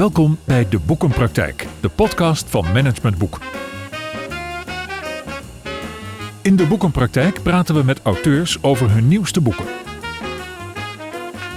[0.00, 3.38] Welkom bij De Boekenpraktijk, de podcast van Management Boek.
[6.42, 9.64] In De Boekenpraktijk praten we met auteurs over hun nieuwste boeken.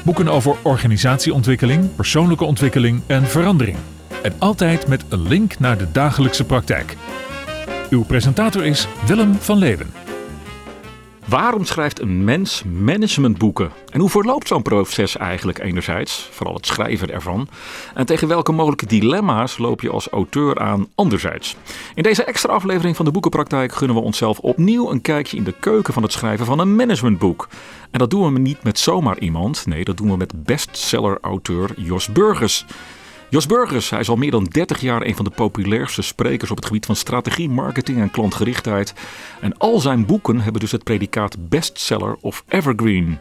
[0.04, 3.78] Boeken over organisatieontwikkeling, persoonlijke ontwikkeling en verandering.
[4.24, 6.98] En altijd met een link naar de dagelijkse praktijk.
[7.90, 10.13] Uw presentator is Willem van Leeuwen.
[11.26, 13.72] Waarom schrijft een mens managementboeken?
[13.90, 17.48] En hoe verloopt zo'n proces eigenlijk enerzijds, vooral het schrijven ervan?
[17.94, 21.56] En tegen welke mogelijke dilemma's loop je als auteur aan anderzijds?
[21.96, 25.56] In deze extra aflevering van de Boekenpraktijk gunnen we onszelf opnieuw een kijkje in de
[25.60, 27.48] keuken van het schrijven van een managementboek.
[27.92, 32.08] En dat doen we niet met zomaar iemand, nee, dat doen we met bestseller-auteur Jos
[32.08, 32.66] Burgers.
[33.34, 36.58] Jos Burgers, hij is al meer dan 30 jaar een van de populairste sprekers op
[36.58, 38.94] het gebied van strategie, marketing en klantgerichtheid.
[39.42, 43.20] En al zijn boeken hebben dus het predicaat bestseller of evergreen.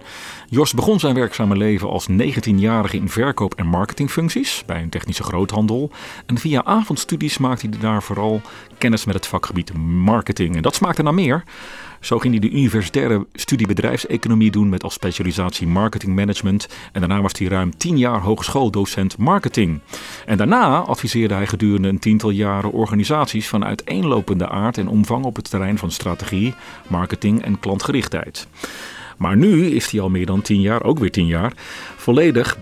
[0.48, 5.90] Jos begon zijn werkzame leven als 19-jarige in verkoop- en marketingfuncties bij een technische groothandel.
[6.26, 8.40] En via avondstudies maakte hij daar vooral
[8.78, 10.56] kennis met het vakgebied marketing.
[10.56, 11.44] En dat smaakte naar meer.
[12.02, 16.68] Zo ging hij de universitaire studie bedrijfseconomie doen met als specialisatie marketing management.
[16.92, 19.80] En daarna was hij ruim 10 jaar hogeschooldocent marketing.
[20.26, 25.36] En daarna adviseerde hij gedurende een tiental jaren organisaties van uiteenlopende aard en omvang op
[25.36, 26.54] het terrein van strategie,
[26.86, 28.46] marketing en klantgerichtheid.
[29.16, 31.52] Maar nu is hij al meer dan 10 jaar, ook weer 10 jaar,
[31.96, 32.58] volledig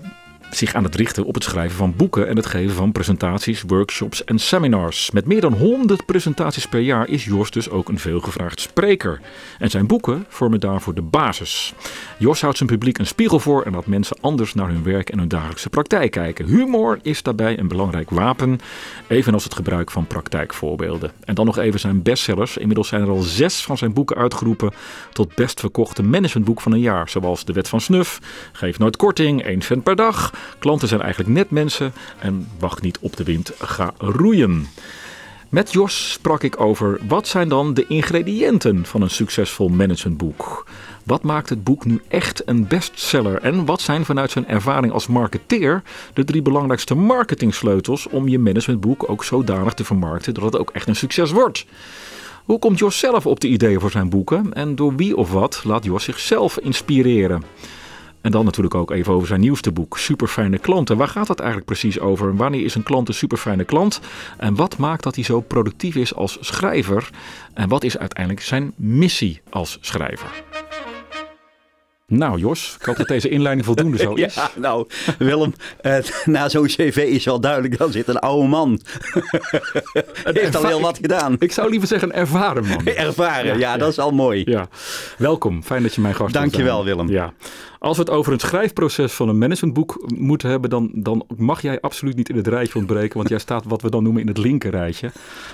[0.50, 4.24] zich aan het richten op het schrijven van boeken en het geven van presentaties, workshops
[4.24, 5.10] en seminars.
[5.10, 9.20] Met meer dan 100 presentaties per jaar is Jos dus ook een veelgevraagd spreker.
[9.58, 11.74] En zijn boeken vormen daarvoor de basis.
[12.18, 15.18] Jos houdt zijn publiek een spiegel voor en laat mensen anders naar hun werk en
[15.18, 16.46] hun dagelijkse praktijk kijken.
[16.46, 18.60] Humor is daarbij een belangrijk wapen,
[19.08, 21.10] evenals het gebruik van praktijkvoorbeelden.
[21.24, 22.56] En dan nog even zijn bestsellers.
[22.56, 24.72] Inmiddels zijn er al zes van zijn boeken uitgeroepen
[25.12, 27.08] tot best verkochte managementboek van een jaar.
[27.08, 28.18] Zoals De Wet van Snuf,
[28.52, 32.98] Geef Nooit Korting, 1 cent per dag, Klanten zijn eigenlijk net mensen en wacht niet
[33.00, 34.66] op de wind, ga roeien.
[35.50, 40.66] Met Jos sprak ik over wat zijn dan de ingrediënten van een succesvol managementboek.
[41.04, 43.40] Wat maakt het boek nu echt een bestseller?
[43.42, 45.82] En wat zijn vanuit zijn ervaring als marketeer
[46.14, 50.88] de drie belangrijkste marketingsleutels om je managementboek ook zodanig te vermarkten dat het ook echt
[50.88, 51.66] een succes wordt?
[52.44, 55.60] Hoe komt Jos zelf op de ideeën voor zijn boeken en door wie of wat
[55.64, 57.42] laat Jos zichzelf inspireren?
[58.20, 60.96] En dan natuurlijk ook even over zijn nieuwste boek, Superfijne Klanten.
[60.96, 62.36] Waar gaat dat eigenlijk precies over?
[62.36, 64.00] Wanneer is een klant een superfijne klant?
[64.36, 67.10] En wat maakt dat hij zo productief is als schrijver?
[67.54, 70.49] En wat is uiteindelijk zijn missie als schrijver?
[72.10, 74.34] Nou Jos, ik hoop dat deze inleiding voldoende zo is.
[74.34, 74.86] Ja, nou
[75.18, 78.80] Willem, eh, na zo'n cv is wel duidelijk, dan zit een oude man.
[80.24, 81.36] Heeft al heel wat gedaan.
[81.38, 82.86] Ik zou liever zeggen een ervaren man.
[83.06, 84.42] ervaren, ja, dat is al mooi.
[84.44, 84.68] Ja.
[85.18, 86.44] Welkom, fijn dat je mijn gast bent.
[86.44, 87.08] Dankjewel Willem.
[87.08, 87.32] Ja.
[87.80, 91.80] Als we het over het schrijfproces van een managementboek moeten hebben, dan, dan mag jij
[91.80, 93.16] absoluut niet in het rijtje ontbreken.
[93.16, 95.10] Want jij staat wat we dan noemen in het linker rijtje.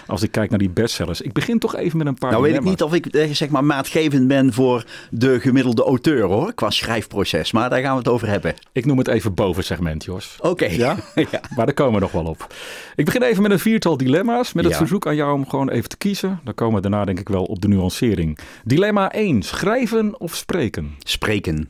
[0.07, 1.21] Als ik kijk naar die bestsellers.
[1.21, 2.31] Ik begin toch even met een paar.
[2.31, 6.23] Nou, weet ik niet of ik eh, zeg maar maatgevend ben voor de gemiddelde auteur
[6.23, 7.53] hoor, qua schrijfproces.
[7.53, 8.55] Maar daar gaan we het over hebben.
[8.73, 10.37] Ik noem het even bovensegment, Jos.
[10.41, 10.65] Oké.
[10.77, 10.97] Ja?
[11.15, 11.41] ja?
[11.57, 12.55] Maar daar komen we nog wel op.
[12.97, 14.53] Ik begin even met een viertal dilemma's.
[14.53, 16.41] Met het verzoek aan jou om gewoon even te kiezen.
[16.45, 18.39] Dan komen we daarna denk ik wel op de nuancering.
[18.65, 19.43] Dilemma 1.
[19.43, 20.95] Schrijven of spreken?
[20.99, 21.69] Spreken.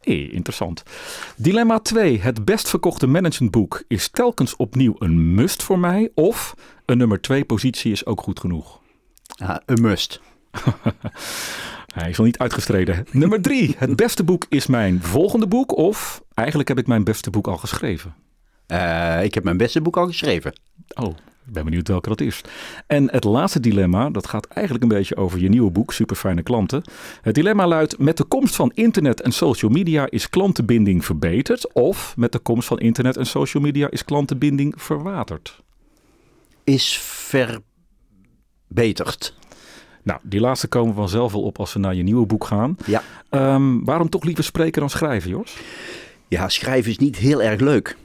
[0.00, 0.82] Hey, interessant.
[1.36, 2.20] Dilemma 2.
[2.20, 6.10] Het best verkochte managementboek is telkens opnieuw een must voor mij.
[6.14, 6.54] Of
[6.84, 8.80] een nummer 2 positie is ook goed genoeg.
[9.22, 10.20] Ja, een must.
[11.96, 13.06] Hij is nog niet uitgestreden.
[13.10, 13.74] Nummer 3.
[13.78, 15.76] Het beste boek is mijn volgende boek.
[15.76, 18.14] Of eigenlijk heb ik mijn beste boek al geschreven.
[18.68, 20.52] Uh, ik heb mijn beste boek al geschreven.
[20.94, 22.40] Oh, ik ben benieuwd welke dat is.
[22.86, 26.82] En het laatste dilemma, dat gaat eigenlijk een beetje over je nieuwe boek, Superfijne Klanten.
[27.22, 31.72] Het dilemma luidt, met de komst van internet en social media is klantenbinding verbeterd?
[31.72, 35.62] Of met de komst van internet en social media is klantenbinding verwaterd?
[36.64, 39.34] Is verbeterd.
[40.06, 42.76] Nou, die laatste komen we vanzelf wel op als we naar je nieuwe boek gaan.
[42.84, 43.02] Ja.
[43.30, 45.56] Um, waarom toch liever spreken dan schrijven, Jos?
[46.28, 47.96] Ja, schrijven is niet heel erg leuk.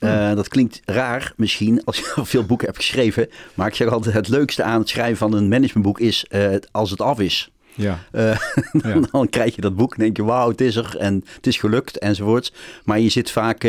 [0.00, 3.28] Uh, dat klinkt raar misschien als je veel boeken hebt geschreven.
[3.54, 6.90] Maar ik zeg altijd: het leukste aan het schrijven van een managementboek is uh, als
[6.90, 7.50] het af is.
[7.74, 7.98] Ja.
[8.12, 8.22] Uh,
[8.82, 9.08] dan, ja.
[9.10, 11.56] dan, krijg je dat boek en denk je: wauw, het is er en het is
[11.56, 12.52] gelukt enzovoorts.
[12.84, 13.62] Maar je zit vaak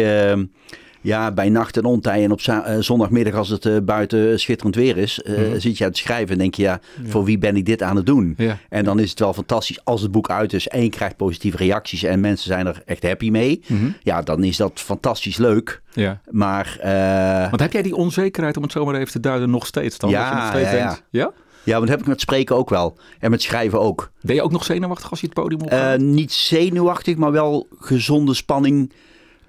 [1.01, 2.42] ja, bij nacht en ontij en op
[2.80, 5.60] zondagmiddag als het uh, buiten schitterend weer is, uh, mm-hmm.
[5.60, 7.81] zit je aan het schrijven en denk je, ja, ja, voor wie ben ik dit
[7.81, 8.34] aan het doen?
[8.38, 8.57] Ja.
[8.69, 11.57] En dan is het wel fantastisch als het boek uit is en je krijgt positieve
[11.57, 13.62] reacties en mensen zijn er echt happy mee.
[13.68, 13.96] Mm-hmm.
[14.04, 15.81] Ja, dan is dat fantastisch leuk.
[15.94, 16.22] Ja.
[16.30, 16.80] Maar...
[16.84, 19.98] Uh, Want heb jij die onzekerheid, om het zo maar even te duiden, nog steeds
[19.98, 20.10] dan?
[20.10, 20.86] Ja, nog steeds ja, ja.
[20.86, 21.31] Denkt, ja?
[21.63, 22.98] Ja, maar dat heb ik met spreken ook wel.
[23.19, 24.12] En met schrijven ook.
[24.22, 27.68] Ben je ook nog zenuwachtig als je het podium op uh, Niet zenuwachtig, maar wel
[27.80, 28.92] gezonde spanning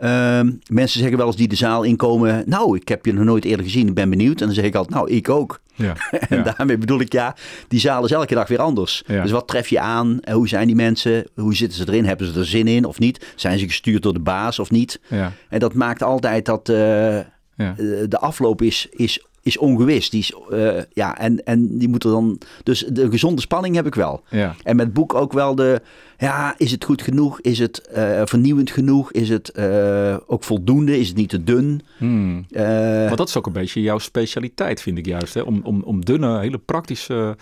[0.00, 3.44] Ehm, mensen zeggen wel eens die de zaal inkomen, nou, ik heb je nog nooit
[3.44, 4.41] eerder gezien, ik ben benieuwd.
[4.41, 5.61] En dan zeg ik altijd, nou, ik ook.
[5.75, 5.94] Ja.
[6.29, 6.52] En Ja.
[6.56, 7.37] daarmee bedoel ik, ja,
[7.69, 9.02] die zaal is elke dag weer anders.
[9.06, 9.23] Ja.
[9.23, 10.19] Dus wat tref je aan?
[10.20, 11.26] En Hoe zijn die mensen?
[11.35, 12.05] Hoe zitten ze erin?
[12.05, 13.32] Hebben ze er zin in of niet?
[13.37, 15.00] Zijn ze gestuurd door de baas of niet?
[15.08, 15.32] Ja.
[15.49, 16.76] En dat maakt altijd dat eh,
[17.17, 17.25] Ja.
[17.56, 17.75] eh,
[18.08, 20.11] de afloop is, is, is ongewis.
[20.11, 22.38] Die is, eh, ja, en, en die moet er dan.
[22.62, 24.23] Dus de gezonde spanning heb ik wel.
[24.31, 24.55] Ja.
[24.62, 25.81] En met boek ook wel de.
[26.20, 27.40] Ja, is het goed genoeg?
[27.40, 29.12] Is het eh, vernieuwend genoeg?
[29.12, 30.99] Is het eh, ook voldoende?
[30.99, 31.82] Is het niet te dun?
[31.96, 32.44] Hmm.
[32.50, 35.34] Eh, Maar dat is ook een beetje jouw specialiteit, vind ik juist.
[35.34, 35.40] Hè?
[35.40, 37.37] Om, om, om dunne, hele praktische,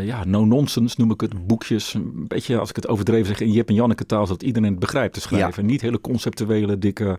[0.00, 1.94] ja, no-nonsense noem ik het, boekjes.
[1.94, 4.78] Een beetje, als ik het overdreven zeg, in Jip en Janneke taal, zodat iedereen het
[4.78, 5.66] begrijpt te schrijven.
[5.66, 7.18] Niet hele conceptuele, dikke,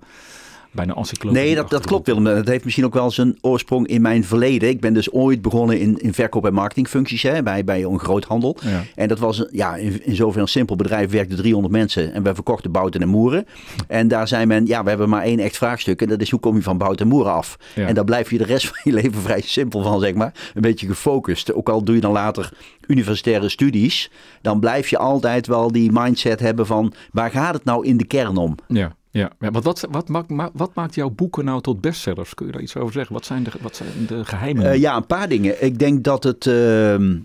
[0.73, 1.45] bijna encyclopedie.
[1.45, 2.23] Nee, dat, dat klopt Willem.
[2.23, 4.69] Dat heeft misschien ook wel zijn oorsprong in mijn verleden.
[4.69, 8.57] Ik ben dus ooit begonnen in, in verkoop- en marketingfuncties hè, bij, bij een groothandel.
[8.61, 8.83] Ja.
[8.95, 12.13] En dat was ja, in, in zover een simpel bedrijf, werkten 300 mensen.
[12.13, 13.45] En we verkochten bouten en moeren.
[13.87, 16.01] En daar zei men, ja, we hebben maar één echt vraagstuk.
[16.01, 17.57] En dat is hoe kom je van bouten en moeren af?
[17.75, 17.87] Ja.
[17.87, 20.33] En daar blijf je de rest van je leven vrij simpel van, zeg maar.
[20.53, 21.53] Een beetje gefocust.
[21.53, 22.51] Ook al doe je dan later
[22.87, 24.11] universitaire studies.
[24.41, 28.05] Dan blijf je altijd wel die mindset hebben van, waar gaat het nou in de
[28.05, 28.55] kern om?
[28.67, 29.31] Ja, ja.
[29.39, 32.33] ja wat, wat, wat, maakt, ma- wat maakt jouw boeken nou tot bestsellers?
[32.33, 33.13] Kun je daar iets over zeggen?
[33.13, 34.71] Wat zijn de, wat zijn de geheimen?
[34.71, 35.63] Eh, ja, een paar dingen.
[35.65, 36.47] Ik denk dat het.
[36.47, 37.17] ehm,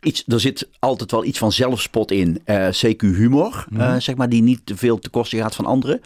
[0.00, 2.40] iets, er zit altijd wel iets van zelfspot in.
[2.44, 6.00] Eh, CQ humor, eh, zeg maar, die niet te veel te kosten gaat van anderen.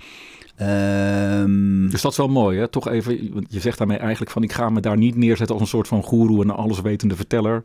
[0.57, 2.69] Ehm, Dus dat is wel mooi, hè?
[2.69, 5.61] Toch even, want je zegt daarmee eigenlijk van ik ga me daar niet neerzetten als
[5.65, 7.63] een soort van goeroe en een alleswetende verteller.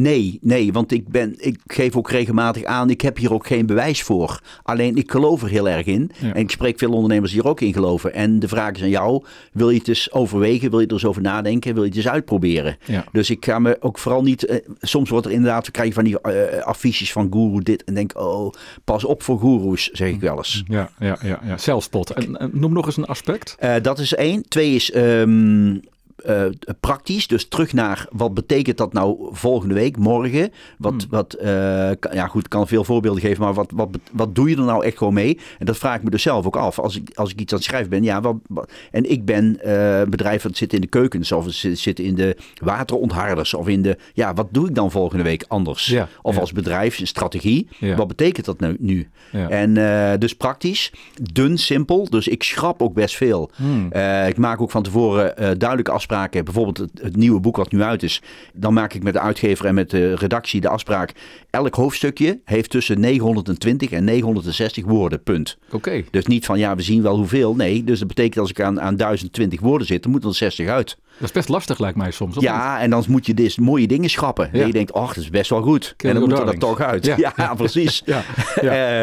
[0.00, 3.66] Nee, nee, want ik, ben, ik geef ook regelmatig aan, ik heb hier ook geen
[3.66, 4.40] bewijs voor.
[4.62, 6.10] Alleen ik geloof er heel erg in.
[6.20, 6.34] Ja.
[6.34, 8.14] En ik spreek veel ondernemers die er ook in geloven.
[8.14, 10.70] En de vraag is aan jou, wil je het eens overwegen?
[10.70, 11.74] Wil je er eens over nadenken?
[11.74, 12.76] Wil je het eens uitproberen?
[12.84, 13.04] Ja.
[13.12, 14.46] Dus ik ga me ook vooral niet.
[14.46, 17.84] eh, soms wordt er inderdaad, we krijgen van die eh, affiches van guru dit.
[17.84, 18.52] En denk, oh,
[18.84, 20.62] pas op voor goeroes, zeg ik wel eens.
[20.68, 21.58] Ja, ja, ja, ja.
[21.58, 22.10] zelfspot.
[22.10, 23.56] En, en noem nog eens een aspect.
[23.58, 24.48] Eh, dat is één.
[24.48, 25.76] Twee is ehm,
[26.24, 26.44] eh,
[26.80, 27.26] praktisch.
[27.26, 30.52] Dus terug naar wat betekent dat nou volgende week, morgen.
[30.78, 31.10] Wat, Hmm.
[31.10, 31.48] wat eh,
[32.12, 34.84] ja goed, ik kan veel voorbeelden geven, maar wat, wat, wat doe je er nou
[34.84, 35.38] echt gewoon mee?
[35.58, 36.78] En dat vraag ik me dus zelf ook af.
[36.78, 39.60] Als ik, als ik iets aan het schrijven ben, ja, wat, wat- en ik ben
[39.60, 43.82] eh, een bedrijf dat zit in de keukens of zit, in de waterontharders of in
[43.82, 45.86] de, ja, wat doe ik dan volgende week anders?
[45.86, 46.40] Ja, of ja.
[46.40, 47.68] als bedrijf, een strategie.
[47.78, 47.96] Ja.
[47.96, 49.08] Wat betekent dat nou nu?
[49.32, 49.74] En
[50.18, 50.92] dus praktisch,
[51.32, 52.10] dun, simpel.
[52.10, 53.50] Dus ik schrap ook best veel.
[53.56, 53.86] Hmm.
[54.26, 56.06] Ik maak ook van tevoren duidelijke afspraken.
[56.08, 58.22] Bijvoorbeeld het, het nieuwe boek wat nu uit is.
[58.54, 61.12] Dan maak ik met de uitgever en met de redactie de afspraak.
[61.50, 65.56] Elk hoofdstukje heeft tussen 920 en 960 woorden, punt.
[65.72, 66.02] Oké.
[66.10, 67.54] Dus niet van ja, we zien wel hoeveel.
[67.54, 70.68] Nee, dus dat betekent als ik aan, aan 1020 woorden zit, dan moet er 60
[70.68, 70.96] uit.
[71.18, 72.34] Dat is best lastig lijkt mij soms.
[72.34, 72.44] niet?
[72.44, 74.48] Ja, en dan moet je dus mooie dingen schrappen.
[74.52, 74.60] Ja.
[74.60, 75.94] En je denkt, ach, dat is best wel goed.
[75.96, 77.06] Kill en dan moet er dat toch uit.
[77.06, 77.16] Ja.
[77.36, 78.02] Ja, precies.
[78.06, 78.22] Ja.
[78.78, 79.02] Eh,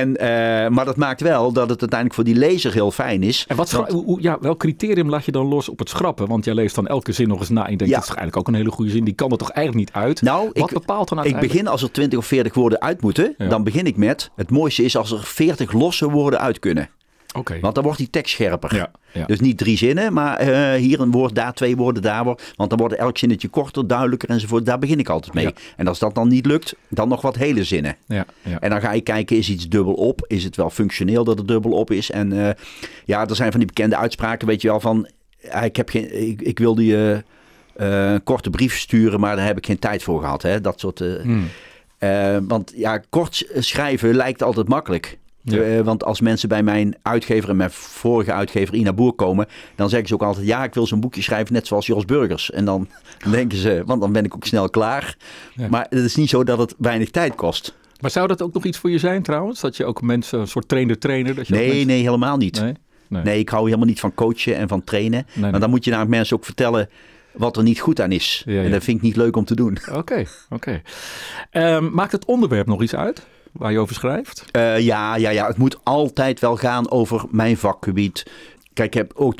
[0.00, 3.44] en, eh, maar dat maakt wel dat het uiteindelijk voor die lezer heel fijn is.
[3.48, 6.26] En wat, hoe- ja, welk criterium laat je dan los op het schrappen?
[6.28, 7.98] Want jij leest dan elke zin nog eens na en je denkt, Ja.
[8.00, 9.04] dat is eigenlijk ook een hele goede zin.
[9.04, 10.22] Die kan er toch eigenlijk niet uit?
[10.22, 13.34] Nou, wat ik- bepaalt dan Ik begin als er 20 of 40 woorden uit moeten.
[13.38, 13.48] Ja.
[13.48, 16.88] Dan begin ik met, het mooiste is als er 40 losse woorden uit kunnen.
[17.36, 17.60] Oké.
[17.60, 18.74] Want dan wordt die tekst scherper.
[18.76, 19.26] Ja, ja.
[19.26, 22.52] Dus niet drie zinnen, maar eh, hier een woord, daar twee woorden, daar woord.
[22.56, 24.66] Want dan wordt elk zinnetje korter, duidelijker enzovoort.
[24.66, 25.44] Daar begin ik altijd mee.
[25.44, 25.52] Ja.
[25.76, 27.96] En als dat dan niet lukt, dan nog wat hele zinnen.
[28.06, 28.60] ja, ja.
[28.60, 30.24] En dan ga je kijken, is iets dubbel op?
[30.26, 32.10] Is het wel functioneel dat het dubbel op is?
[32.10, 32.54] En eh,
[33.04, 35.08] ja, er zijn van die bekende uitspraken, weet je wel, van...
[35.64, 37.22] ik, heb geen, ik, ik wilde je
[37.76, 40.42] eh, een korte brief sturen, maar daar heb ik geen tijd voor gehad.
[40.42, 40.60] Hè?
[40.60, 41.00] Dat soort...
[41.00, 41.48] eh, Hmm.
[41.98, 45.18] eh, want ja, kort sch- schrijven lijkt altijd makkelijk.
[45.42, 45.60] Ja.
[45.62, 49.88] Eh, want als mensen bij mijn uitgever en mijn vorige uitgever Ina Boer komen, dan
[49.88, 52.50] zeggen ze ook altijd: ja, ik wil zo'n boekje schrijven net zoals Jos Burgers.
[52.50, 52.88] En dan
[53.30, 55.16] denken ze, want dan ben ik ook snel klaar.
[55.54, 55.68] Ja.
[55.68, 57.74] Maar het is niet zo dat het weinig tijd kost.
[58.00, 59.60] Maar zou dat ook nog iets voor je zijn trouwens?
[59.60, 61.34] Dat je ook mensen, een soort trainer-trainer...
[61.34, 62.60] Dat je ook Nee, mensen- nee, helemaal niet.
[62.60, 62.72] Nee?
[63.08, 63.22] Nee.
[63.22, 65.26] Nee, ik hou helemaal niet van coachen en van trainen.
[65.34, 65.50] nee.
[65.50, 66.88] Maar dan moet je naar mensen ook vertellen
[67.32, 68.42] wat er niet goed aan is.
[68.46, 68.62] Ja, ja.
[68.62, 69.78] En dat vind ik niet leuk om te doen.
[69.92, 70.82] Oké, oké.
[71.50, 74.44] Ehm, maakt het onderwerp nog iets uit waar je over schrijft?
[74.50, 78.26] Eh, ja, ja, ja, het moet altijd wel gaan over mijn vakgebied.
[78.72, 79.34] Kijk, ik heb ook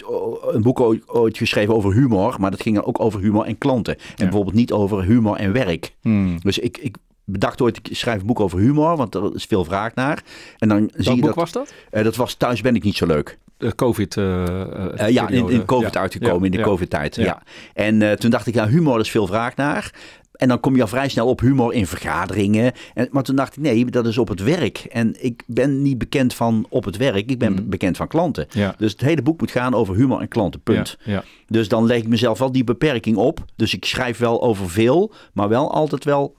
[0.52, 3.96] een boek ooit, geschreven over humor, maar dat ging dan ook over humor en klanten.
[3.96, 5.94] En bijvoorbeeld niet over humor en werk.
[6.00, 6.38] Hmm.
[6.40, 9.64] Dus ik, ik bedacht ooit, ik schrijf een boek over humor, want er is veel
[9.64, 10.22] vraag naar.
[10.58, 11.72] En dan zie je boek dat, was dat?
[11.90, 13.38] eh, dat was Thuis ben ik niet zo leuk.
[13.68, 14.16] De COVID.
[14.16, 16.08] eh, eh, Eh, ja, in, in COVID ja,
[16.42, 16.60] in de.
[16.60, 17.16] COVID-tijd.
[17.16, 17.42] Ja.
[17.74, 19.92] En toen dacht ik, ja, humor is veel vraag naar.
[20.34, 22.72] En dan kom je al vrij snel op humor in vergaderingen.
[22.94, 24.78] En, maar toen dacht ik, nee, dat is op het werk.
[24.78, 27.30] En ik ben niet bekend van op het werk.
[27.30, 27.68] Ik ben Mm.
[27.68, 28.46] bekend van klanten.
[28.50, 28.74] Ja.
[28.78, 30.96] Dus het hele boek moet gaan over humor en klanten, punt.
[31.04, 31.24] Ja, ja.
[31.46, 33.44] Dus dan leg ik mezelf wel die beperking op.
[33.56, 36.34] Dus ik schrijf wel over veel, maar wel altijd wel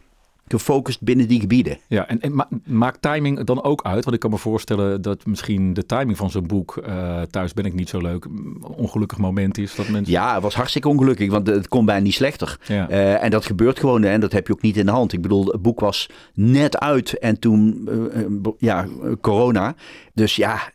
[0.48, 1.78] gefocust binnen die gebieden.
[1.88, 4.04] Ja, en, en maakt timing dan ook uit?
[4.04, 7.66] Want ik kan me voorstellen dat misschien de timing van zo'n boek, uh, Thuis ben
[7.66, 8.28] ik niet zo leuk,
[8.62, 9.76] ongelukkig moment is.
[9.76, 10.14] Dat mensen...
[10.14, 12.60] Ja, het was hartstikke ongelukkig, want het kon bijna niet slechter.
[12.68, 12.90] Ja.
[12.90, 15.14] Uh, en dat gebeurt gewoon en dat heb je ook niet in de hand.
[15.14, 18.88] Ik bedoel, het boek was net uit en toen, uh, ja,
[19.22, 19.76] corona.
[20.14, 20.72] Dus ja,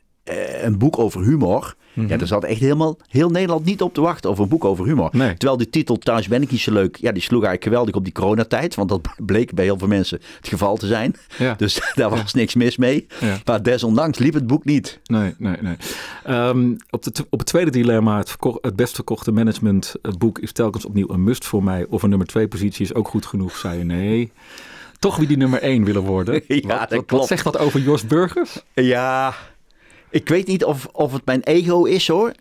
[0.62, 4.00] een boek over humor Mm Ja, daar zat echt helemaal heel Nederland niet op te
[4.00, 5.11] wachten over een boek over humor.
[5.11, 6.97] Terwijl de titel Thuis ben ik niet zo leuk.
[6.97, 8.75] Ja, die sloeg eigenlijk geweldig op die coronatijd.
[8.75, 11.14] Want dat bleek bij heel veel mensen het geval te zijn.
[11.38, 11.54] Ja.
[11.61, 13.06] Dus daar was niks mis mee.
[13.20, 13.38] Ja.
[13.44, 15.00] Maar desondanks liep het boek niet.
[15.04, 15.76] Nee, nee, nee.
[16.28, 21.09] Um, op, de, op het tweede dilemma, het, het best verkochte managementboek is telkens opnieuw
[21.09, 21.87] een must voor mij.
[21.88, 24.32] Of een nummer twee positie is ook goed genoeg, zei je nee
[25.00, 26.42] toch wie die nummer één willen worden.
[26.47, 27.11] Ja, wat, dat klopt.
[27.11, 28.62] Wat zegt dat over Jos Burgers?
[28.75, 29.35] Ja,
[30.11, 32.33] ik weet niet of, of het mijn ego is hoor.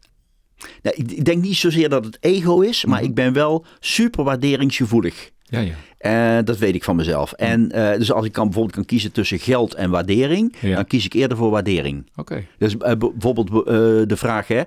[0.82, 3.10] Nou, ik, denk niet zozeer dat het ego is, maar mhm.
[3.10, 5.32] ik ben wel super waarderingsgevoelig.
[5.44, 5.76] Ja, ja.
[6.02, 7.32] Uh, dat weet ik van mezelf.
[7.32, 10.76] En uh, dus als ik kan, bijvoorbeeld kan kiezen tussen geld en waardering, ja.
[10.76, 12.10] dan kies ik eerder voor waardering.
[12.16, 12.46] Oké.
[12.58, 13.66] Dus uh, bijvoorbeeld
[14.10, 14.62] de vraag, hè,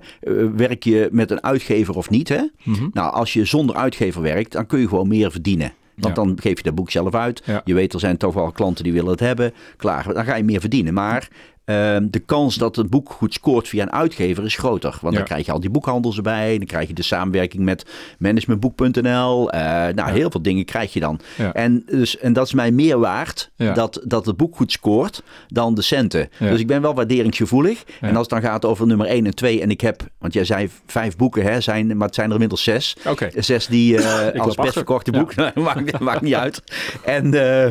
[0.55, 2.29] werk je met een uitgever of niet?
[2.29, 2.41] Hè?
[2.63, 2.89] Mm -hmm.
[2.93, 5.73] Nou, als je zonder uitgever werkt, dan kun je gewoon meer verdienen.
[5.95, 7.41] Want dan geef je dat boek zelf uit.
[7.45, 7.61] Ja.
[7.65, 9.53] Je weet, er zijn toch wel klanten die willen het hebben.
[9.77, 10.93] Klaar, dan ga je meer verdienen.
[10.93, 11.29] Maar
[11.65, 14.97] Ehm, de kans dat het boek goed scoort via een uitgever is groter.
[15.01, 16.57] Want dan krijg je al die boekhandels erbij.
[16.57, 17.85] Dan krijg je de samenwerking met
[18.19, 19.53] managementboek.nl.
[19.53, 21.19] Uh, nou, heel veel dingen krijg je dan.
[21.53, 25.75] En, dus, en dat is mij meer waard dat, dat het boek goed scoort dan
[25.75, 26.29] de centen.
[26.39, 27.83] Dus ik ben wel waarderingsgevoelig.
[28.01, 29.61] En als het dan gaat over nummer 1 en 2.
[29.61, 32.63] En ik heb, want jij zei vijf boeken, hè, zijn, maar het zijn er inmiddels
[32.63, 32.97] zes.
[33.07, 33.31] Okay.
[33.35, 35.35] Zes die uh, als best verkochte boek.
[35.55, 36.61] maakt, maakt niet uit.
[37.03, 37.67] En uh,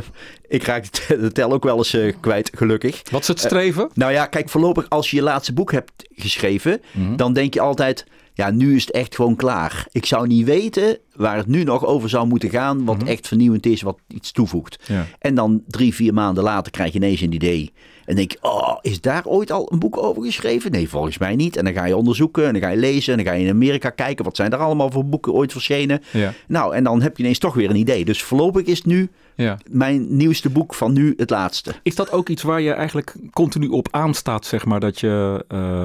[0.53, 3.03] ik raak de tel ook wel eens uh, kwijt, gelukkig.
[3.11, 3.83] Wat is het streven?
[3.85, 7.17] Uh, nou ja, kijk, voorlopig als je je laatste boek hebt geschreven, mm-hmm.
[7.17, 9.87] dan denk je altijd, ja, nu is het echt gewoon klaar.
[9.93, 13.11] Ik zou niet weten waar het nu nog over zou moeten gaan, wat mm-hmm.
[13.11, 14.79] echt vernieuwend is, wat iets toevoegt.
[14.87, 15.07] Ja.
[15.19, 17.73] En dan drie, vier maanden later krijg je ineens een idee.
[18.05, 20.71] En denk je, oh, is daar ooit al een boek over geschreven?
[20.71, 21.57] Nee, volgens mij niet.
[21.57, 23.53] En dan ga je onderzoeken en dan ga je lezen en dan ga je in
[23.53, 24.25] Amerika kijken.
[24.25, 26.03] Wat zijn er allemaal voor boeken ooit verschenen?
[26.11, 26.33] Ja.
[26.47, 28.05] Nou, en dan heb je ineens toch weer een idee.
[28.05, 29.59] Dus voorlopig is nu ja.
[29.71, 31.75] Mijn nieuwste boek van nu het laatste.
[31.83, 34.81] Is dat ook iets waar je eigenlijk continu op aanstaat, zeg maar?
[34.81, 35.85] Dat je uh,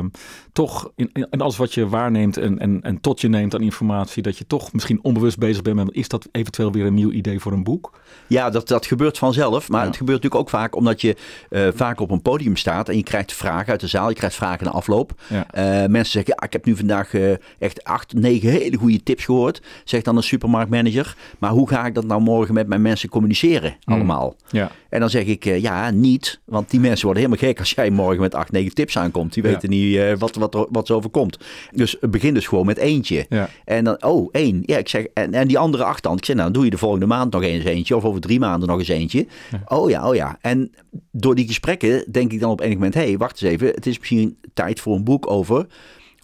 [0.52, 4.24] toch in, in, alles wat je waarneemt en, en, en tot je neemt aan informatie,
[4.24, 7.40] dat je toch misschien onbewust bezig bent met, is dat eventueel weer een nieuw idee
[7.40, 8.00] voor een boek?
[8.28, 9.70] Ja, dat, dat gebeurt vanzelf.
[9.70, 11.16] Maar het gebeurt natuurlijk ook vaak omdat je
[11.50, 14.10] uh, vaak op een podium staat en je krijgt vragen uit de zaal.
[14.10, 15.14] Je krijgt vragen na afloop.
[15.28, 15.38] Ja.
[15.38, 19.26] Uh, mensen zeggen, ja, ik heb nu vandaag uh, echt acht, negen hele goede tips
[19.26, 19.62] gehoord.
[19.84, 21.16] Zegt dan een supermarktmanager.
[21.40, 23.76] Maar hoe ga ik dat nou morgen met mijn mensen communiceren?
[23.84, 23.94] Hmm.
[23.94, 24.36] allemaal.
[24.50, 24.72] Ja.
[24.98, 26.40] En dan zeg ik, uh, ja, niet.
[26.46, 29.34] Want die mensen worden helemaal gek als jij morgen met acht, negen tips aankomt.
[29.34, 31.40] Die weten niet uh, wat, wat, wat ze overkomt.
[31.72, 33.26] Dus begin dus gewoon met eentje.
[33.30, 33.50] Ja.
[33.66, 34.64] En dan, oh, één.
[34.66, 36.18] Ja, ik zeg, en, en die andere acht dan.
[36.18, 37.96] Ik zeg, nou, dan doe je de volgende maand nog eens eentje.
[37.96, 39.28] Of over drie maanden nog eens eentje.
[39.68, 40.38] Oh ja, oh ja.
[40.42, 40.72] En
[41.12, 43.68] door die gesprekken denk ik dan op enig moment, hé, hey, wacht eens even.
[43.68, 45.66] Het is misschien tijd voor een boek over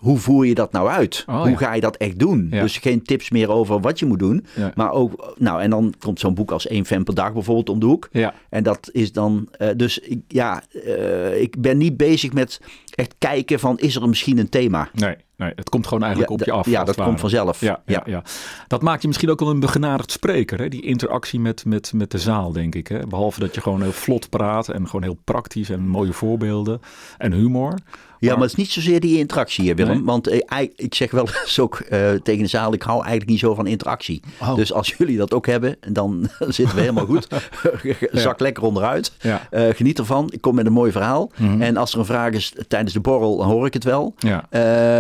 [0.04, 1.24] hoe voer je dat nou uit?
[1.28, 2.50] Oh, hoe ga je dat echt doen?
[2.50, 4.46] Dus geen tips meer over wat je moet doen.
[4.76, 7.80] Maar ook, nou, en dan komt zo'n boek als één fan per dag bijvoorbeeld om
[7.80, 8.10] de hoek.
[8.12, 8.34] Ja.
[8.50, 12.62] En dat is dan, uh, dus ik, ja, uh, ik ben niet bezig met
[12.96, 14.90] echt kijken van, is er misschien een thema?
[14.94, 15.16] Nee.
[15.44, 16.66] Nee, het komt gewoon eigenlijk op je af.
[16.66, 17.60] Ja, dat komt vanzelf.
[17.60, 18.24] Ja, ja, ja,
[18.68, 20.60] Dat maakt je misschien ook wel een begenadigd spreker.
[20.60, 20.68] Hè?
[20.68, 22.88] Die interactie met, met, met de zaal, denk ik.
[22.88, 23.08] Hè?
[23.08, 26.82] Behalve dat je gewoon heel vlot praat en gewoon heel praktisch en mooie voorbeelden
[27.18, 27.76] en humor.
[28.24, 30.06] Ja, maar, het is niet zozeer die interactie, Willem.
[30.06, 31.90] Want eh, ik zeg wel eens ook uh,
[32.24, 34.22] tegen de zaal, ik hou eigenlijk niet zo van interactie.
[34.42, 34.56] Oh.
[34.56, 37.28] Dus als jullie dat ook hebben, dan zitten we helemaal goed.
[38.12, 39.12] Zak lekker onderuit.
[39.22, 39.48] Ja.
[39.52, 40.30] Uh, geniet ervan.
[40.32, 41.32] Ik kom met een mooi verhaal.
[41.38, 41.62] Mm -hmm.
[41.62, 44.16] En als er een vraag is tijdens de borrel, dan hoor ik het wel.
[44.18, 44.48] Ja.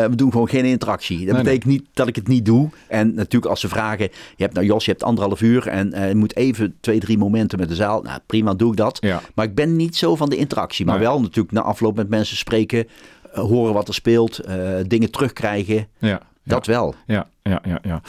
[0.09, 1.25] we doen gewoon geen interactie.
[1.25, 2.69] Dat betekent niet dat ik het niet doe.
[2.87, 6.15] En natuurlijk als ze vragen, je hebt nou Jos, je hebt anderhalf uur en je
[6.15, 8.01] moet even twee, drie momenten met de zaal.
[8.01, 8.97] Nou, prima, doe ik dat.
[9.01, 9.21] Ja.
[9.35, 10.85] Maar ik ben niet zo van de interactie.
[10.85, 12.87] Maar wel natuurlijk na afloop met mensen spreken.
[13.33, 14.55] Eh, horen wat er speelt, uh,
[14.87, 15.87] dingen terugkrijgen.
[15.97, 16.21] Ja.
[16.43, 16.95] Dat wel.
[17.05, 17.79] Ja, ja, ja.
[17.81, 18.01] ja.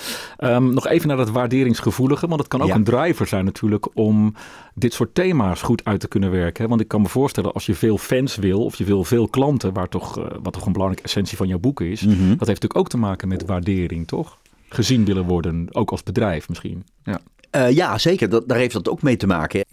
[0.57, 2.75] Um, nog even naar dat waarderingsgevoelige, want het kan ook ja.
[2.75, 4.35] een driver zijn natuurlijk om
[4.75, 6.69] dit soort thema's goed uit te kunnen werken.
[6.69, 9.73] Want ik kan me voorstellen, als je veel fans wil of je wil veel klanten,
[9.73, 12.19] waar toch, uh, wat toch een belangrijke essentie van jouw boek is, mm -hmm.
[12.19, 14.39] dat heeft natuurlijk ook te maken met waardering, toch?
[14.69, 16.85] Gezien willen worden, ook als bedrijf misschien.
[17.05, 17.21] Ja.
[17.57, 18.29] Uh, ja, zeker.
[18.29, 19.65] Dat, daar heeft dat ook mee te maken.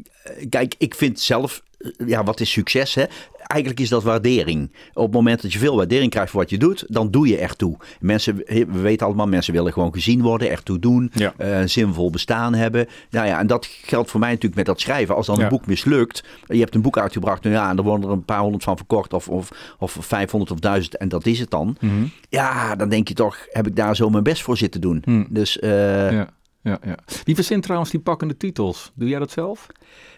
[0.49, 1.63] Kijk, ik vind zelf,
[2.05, 2.95] ja, wat is succes?
[2.95, 3.05] Hè?
[3.51, 4.71] eigenlijk is dat waardering.
[4.93, 7.37] Op het moment dat je veel waardering krijgt voor wat je doet, dan doe je
[7.37, 7.77] echt toe.
[7.99, 11.33] Mensen, we weten allemaal, mensen willen gewoon gezien worden, echt toe doen, ja.
[11.37, 12.87] uh, zinvol bestaan hebben.
[13.09, 15.15] Nou ja, en dat geldt voor mij natuurlijk met dat schrijven.
[15.15, 18.05] Als dan een boek mislukt, je hebt een boek uitgebracht, nou ja, en er worden
[18.05, 21.39] er een paar honderd van verkocht, of, of, of 500 of 1000, en dat is
[21.39, 21.77] het dan.
[21.79, 22.11] Mm -hmm.
[22.29, 25.01] Ja, dan denk je toch, heb ik daar zo mijn best voor zitten doen.
[25.05, 25.27] Mm.
[25.29, 26.29] Dus uh, ja.
[26.63, 26.97] Ja, ja.
[27.23, 28.91] Wie verzint trouwens die pakkende titels?
[28.95, 29.67] Doe jij dat zelf?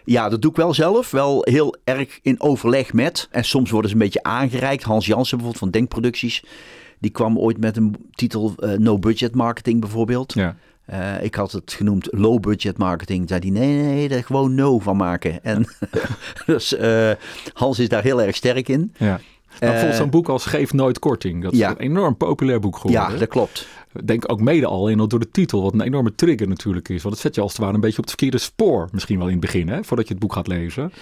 [0.04, 1.10] Ja, dat doe ik wel zelf.
[1.10, 3.28] Wel heel erg in overleg met.
[3.30, 4.82] En soms worden ze een beetje aangereikt.
[4.82, 6.44] Hans Jansen bijvoorbeeld van Denkproducties.
[6.98, 10.34] Die kwam ooit met een titel uh, No Budget Marketing bijvoorbeeld.
[10.34, 10.56] Ja.
[10.90, 13.28] Uh, ik had het genoemd low budget marketing.
[13.28, 15.44] Zei hij, nee, nee, er gewoon no van maken.
[15.44, 15.66] En
[16.46, 17.10] dus uh,
[17.52, 18.94] Hans is daar heel erg sterk in.
[18.98, 19.20] Ja.
[19.60, 21.42] Nou, volgens zo'n boek als Geef Nooit Korting.
[21.42, 21.70] Dat is ja.
[21.70, 23.12] een enorm populair boek geworden.
[23.12, 23.66] Ja, dat klopt.
[24.04, 27.02] Denk ook mede al in door de titel, wat een enorme trigger natuurlijk is.
[27.02, 28.88] Want het zet je als het ware een beetje op het verkeerde spoor.
[28.92, 30.92] Misschien wel in het begin, hè, voordat je het boek gaat lezen.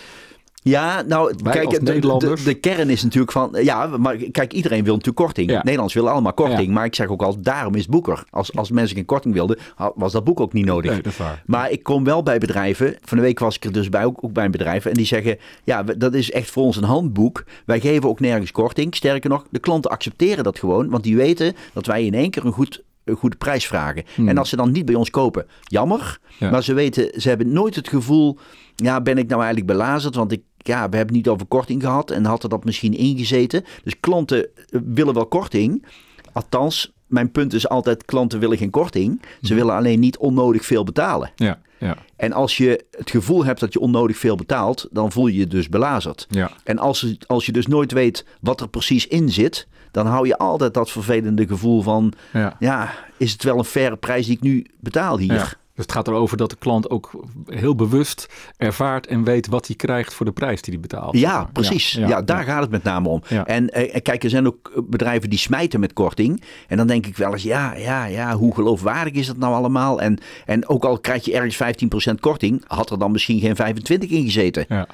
[0.64, 4.84] Ja, nou, Wij als kijk, de, de, kern is natuurlijk van, ja, maar kijk, iedereen
[4.84, 5.50] wil natuurlijk korting.
[5.50, 5.56] Ja.
[5.56, 6.72] Nederlanders willen allemaal korting, Ja.
[6.72, 8.24] maar ik zeg ook al, daarom is Boeker.
[8.30, 9.58] Als, als mensen geen korting wilden,
[9.94, 10.90] was dat boek ook niet nodig.
[10.90, 11.42] Nee, dat is waar.
[11.46, 12.96] Maar ik kom wel bij bedrijven.
[13.04, 14.84] Van de week was ik er dus bij, ook, ook bij een bedrijf.
[14.86, 17.44] En die zeggen, ja, dat is echt voor ons een handboek.
[17.66, 18.94] Wij geven ook nergens korting.
[18.94, 20.90] Sterker nog, de klanten accepteren dat gewoon.
[20.90, 24.04] Want die weten dat wij in één keer een, goed, een goede prijs vragen.
[24.26, 26.18] En als ze dan niet bij ons kopen, jammer.
[26.38, 26.50] Ja.
[26.50, 28.38] Maar ze weten, ze hebben nooit het gevoel...
[28.76, 30.14] Ja, ben ik nou eigenlijk belazerd?
[30.14, 32.10] Want ik, ja, we hebben het niet over korting gehad.
[32.10, 33.64] En had er dat misschien ingezeten.
[33.84, 35.84] Dus klanten eh, willen wel korting.
[36.32, 39.22] Althans, mijn punt is altijd, klanten willen geen korting.
[39.42, 41.30] Ze willen alleen niet onnodig veel betalen.
[41.36, 45.26] Ja, ja, En als je het gevoel hebt dat je onnodig veel betaalt, dan voel
[45.26, 46.26] je je dus belazerd.
[46.30, 46.50] ja.
[46.64, 50.38] En als, als je dus nooit weet wat er precies in zit, dan hou je
[50.38, 52.56] altijd dat vervelende gevoel van, ja.
[52.58, 55.60] ja, is het wel een faire prijs die ik nu betaal hier?
[55.74, 57.10] Dus het gaat erover dat de klant ook
[57.46, 61.18] heel bewust ervaart en weet wat hij krijgt voor de prijs die hij betaalt.
[61.18, 61.92] Ja, precies.
[61.92, 63.22] Ja, daar gaat het met name om.
[63.44, 66.42] En eh, kijk, er zijn ook eh, bedrijven die smijten met korting.
[66.68, 70.00] En dan denk ik wel eens, ja, ja, ja, hoe geloofwaardig is dat nou allemaal?
[70.00, 74.10] En, en ook al krijg je ergens 15% korting, had er dan misschien geen 25
[74.10, 74.64] in gezeten.
[74.68, 74.86] Ja.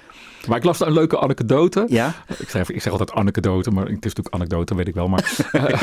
[0.49, 1.85] Maar ik las daar een leuke anekdote.
[1.88, 5.09] Ja, Ik, zeg, ik zeg altijd anekdote, maar het is natuurlijk anekdote, weet ik wel.
[5.09, 5.62] Maar eh,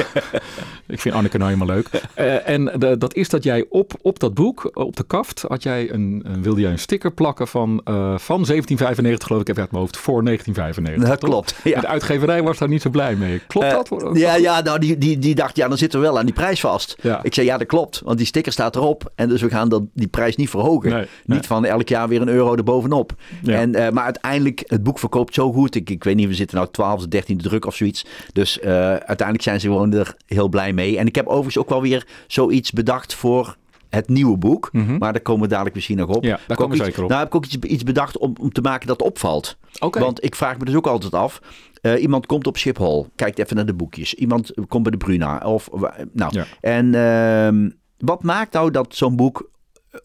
[0.88, 1.88] ik vind Anneke nou helemaal leuk.
[2.14, 5.64] Eh, en de- dat is dat jij op, op dat boek, op de kaft, had
[5.64, 9.72] jij een, wilde jij een sticker plakken van, eh, van 1795, geloof ik, even uit
[9.72, 11.10] mijn hoofd, voor 1995.
[11.10, 11.30] dat toch?
[11.30, 11.56] klopt.
[11.64, 11.82] Ja.
[11.82, 13.42] De uitgeverij was daar niet zo blij mee.
[13.48, 13.92] Klopt dat?
[14.04, 16.34] Eh, ja, ja, nou, die, die, die dacht, ja, dan zitten we wel aan die
[16.36, 16.96] prijs vast.
[17.01, 17.20] Ja.
[17.24, 19.12] Ik zei, ja, dat klopt, want die sticker staat erop.
[19.16, 20.90] En dus we gaan dat, die prijs niet verhogen.
[20.90, 23.14] Nee, niet van elk jaar weer een euro erbovenop.
[23.42, 23.60] Ja.
[23.60, 25.75] En, eh, maar uiteindelijk, het boek verkoopt zo goed.
[25.75, 28.05] Ik, ik weet niet, we zitten nou 12 of 13e druk of zoiets.
[28.33, 30.98] Dus eh, uiteindelijk zijn ze gewoon er heel blij mee.
[30.98, 33.57] En ik heb overigens ook wel weer zoiets bedacht voor
[33.89, 34.70] het nieuwe boek.
[35.00, 36.22] Maar daar komen we dadelijk misschien nog op.
[36.22, 36.25] Mhm.
[36.31, 37.09] Ja, daar komen we zeker op.
[37.09, 39.57] Nou heb ik ook iets, iets bedacht om, om te maken dat opvalt.
[40.01, 41.39] Want ik vraag me dus ook altijd af.
[41.81, 44.13] eh, iemand komt op Schiphol, kijkt even naar de boekjes.
[44.13, 45.37] Iemand komt bij de Bruna.
[45.37, 46.46] Of, wa- nou, Ja.
[46.61, 49.50] En ehm, wat maakt nou dat zo'n boek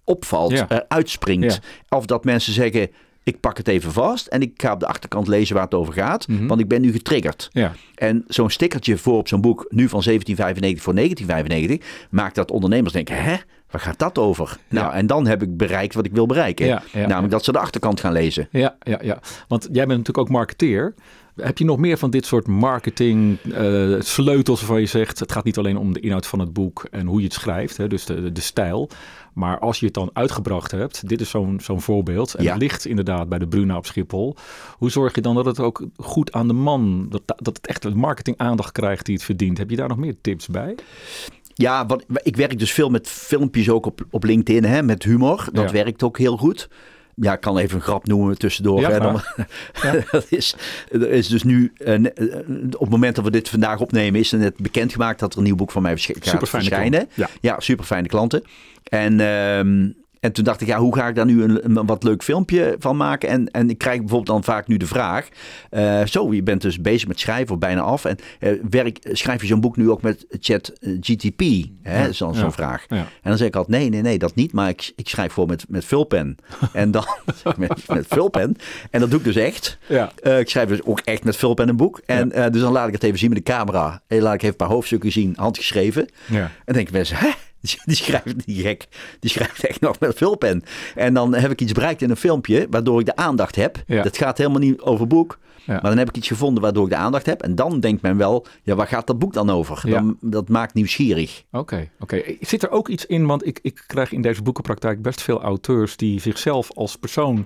[0.04, 0.68] opvalt, Ja.
[0.68, 1.60] eh, uitspringt?
[1.88, 2.88] Of dat mensen zeggen,
[3.24, 5.92] ik pak het even vast en ik ga op de achterkant lezen waar het over
[5.94, 6.28] gaat.
[6.28, 6.46] Mhm.
[6.46, 7.48] Want ik ben nu getriggerd.
[7.52, 12.50] Ja, En zo'n stickertje voor op zo'n boek, nu van 1795 voor 1995, maakt dat
[12.50, 13.37] ondernemers denken, hè,
[13.70, 14.56] waar gaat dat over?
[14.68, 16.66] Nou, en dan heb ik bereikt wat ik wil bereiken.
[16.66, 18.48] Ja, Namelijk dat ze de achterkant gaan lezen.
[18.50, 19.18] ja, ja, ja.
[19.48, 20.94] Want jij bent natuurlijk ook marketeer.
[21.42, 25.18] Heb je nog meer van dit soort marketing eh, sleutels waarvan je zegt...
[25.18, 27.76] het gaat niet alleen om de inhoud van het boek en hoe je het schrijft,
[27.76, 28.90] hè, dus de, de stijl.
[29.35, 32.35] Maar als je het dan uitgebracht hebt, dit is zo'n zo'n voorbeeld...
[32.35, 32.53] en Ja.
[32.53, 34.37] het ligt inderdaad bij de Bruna op Schiphol.
[34.79, 37.07] Hoe zorg je dan dat het ook goed aan de man...
[37.09, 39.59] dat, dat het echt marketing aandacht krijgt die het verdient?
[39.59, 40.74] Heb je daar nog meer tips bij?
[41.55, 45.48] Ja, wat, ik werk dus veel met filmpjes ook op, op LinkedIn, hè, met humor.
[45.53, 45.72] Dat Ja.
[45.72, 46.68] werkt ook heel goed.
[47.14, 48.81] Ja, ik kan even een grap noemen tussendoor.
[48.81, 49.23] Ja, hè, dan,
[50.11, 50.55] dat is,
[50.90, 51.94] er is dus nu, eh,
[52.73, 55.44] op het moment dat we dit vandaag opnemen, is er net bekendgemaakt dat er een
[55.44, 56.90] nieuw boek van mij gaat verschijnen.
[56.90, 57.11] klant.
[57.14, 57.29] Ja.
[57.40, 58.42] Ja, super fijne klanten.
[58.83, 59.88] En, ehm,
[60.20, 62.76] en toen dacht ik, ja, hoe ga ik daar nu een, een wat leuk filmpje
[62.78, 63.28] van maken?
[63.28, 65.28] En, en ik krijg bijvoorbeeld dan vaak nu de vraag:
[65.70, 68.04] eh, Zo, je bent dus bezig met schrijven of bijna af.
[68.04, 71.42] En eh, werk, schrijf je zo'n boek nu ook met Chat eh, GTP?
[71.83, 72.02] Hè?
[72.02, 72.85] Dan zo'n ja, vraag.
[72.88, 72.96] ja.
[72.96, 74.52] En dan zeg ik altijd: Nee, nee, nee, dat niet.
[74.52, 76.37] Maar ik, ik schrijf voor met, met vulpen.
[76.72, 77.06] en dan
[77.56, 78.56] met, met vulpen.
[78.90, 79.78] En dat doe ik dus echt.
[79.87, 80.12] Ja.
[80.22, 82.00] Ik schrijf dus ook echt met vulpen een boek.
[82.06, 84.02] En dus dan laat ik het even zien met de camera.
[84.06, 86.09] En laat ik even een paar hoofdstukken zien, handgeschreven.
[86.26, 86.40] Ja.
[86.40, 87.30] En dan denken mensen, hè?
[87.61, 88.88] Die- Die schrijft niet gek.
[89.20, 90.62] Die schrijft echt nog met vulpen.
[90.94, 93.83] En dan heb ik iets bereikt in een filmpje, waardoor ik de aandacht heb.
[93.87, 94.03] Ja.
[94.03, 95.38] Dat gaat helemaal niet over boek.
[95.64, 95.73] Ja.
[95.73, 97.42] Maar dan heb ik iets gevonden waardoor ik de aandacht heb.
[97.42, 99.81] En dan denkt men wel, ja, waar gaat dat boek dan over?
[99.88, 99.94] Ja.
[99.94, 101.42] Dan, dat maakt nieuwsgierig.
[101.51, 102.23] Oké, oké.
[102.40, 105.96] Zit er ook iets in, want ik, ik krijg in deze boekenpraktijk best veel auteurs
[105.96, 107.37] die zichzelf als persoon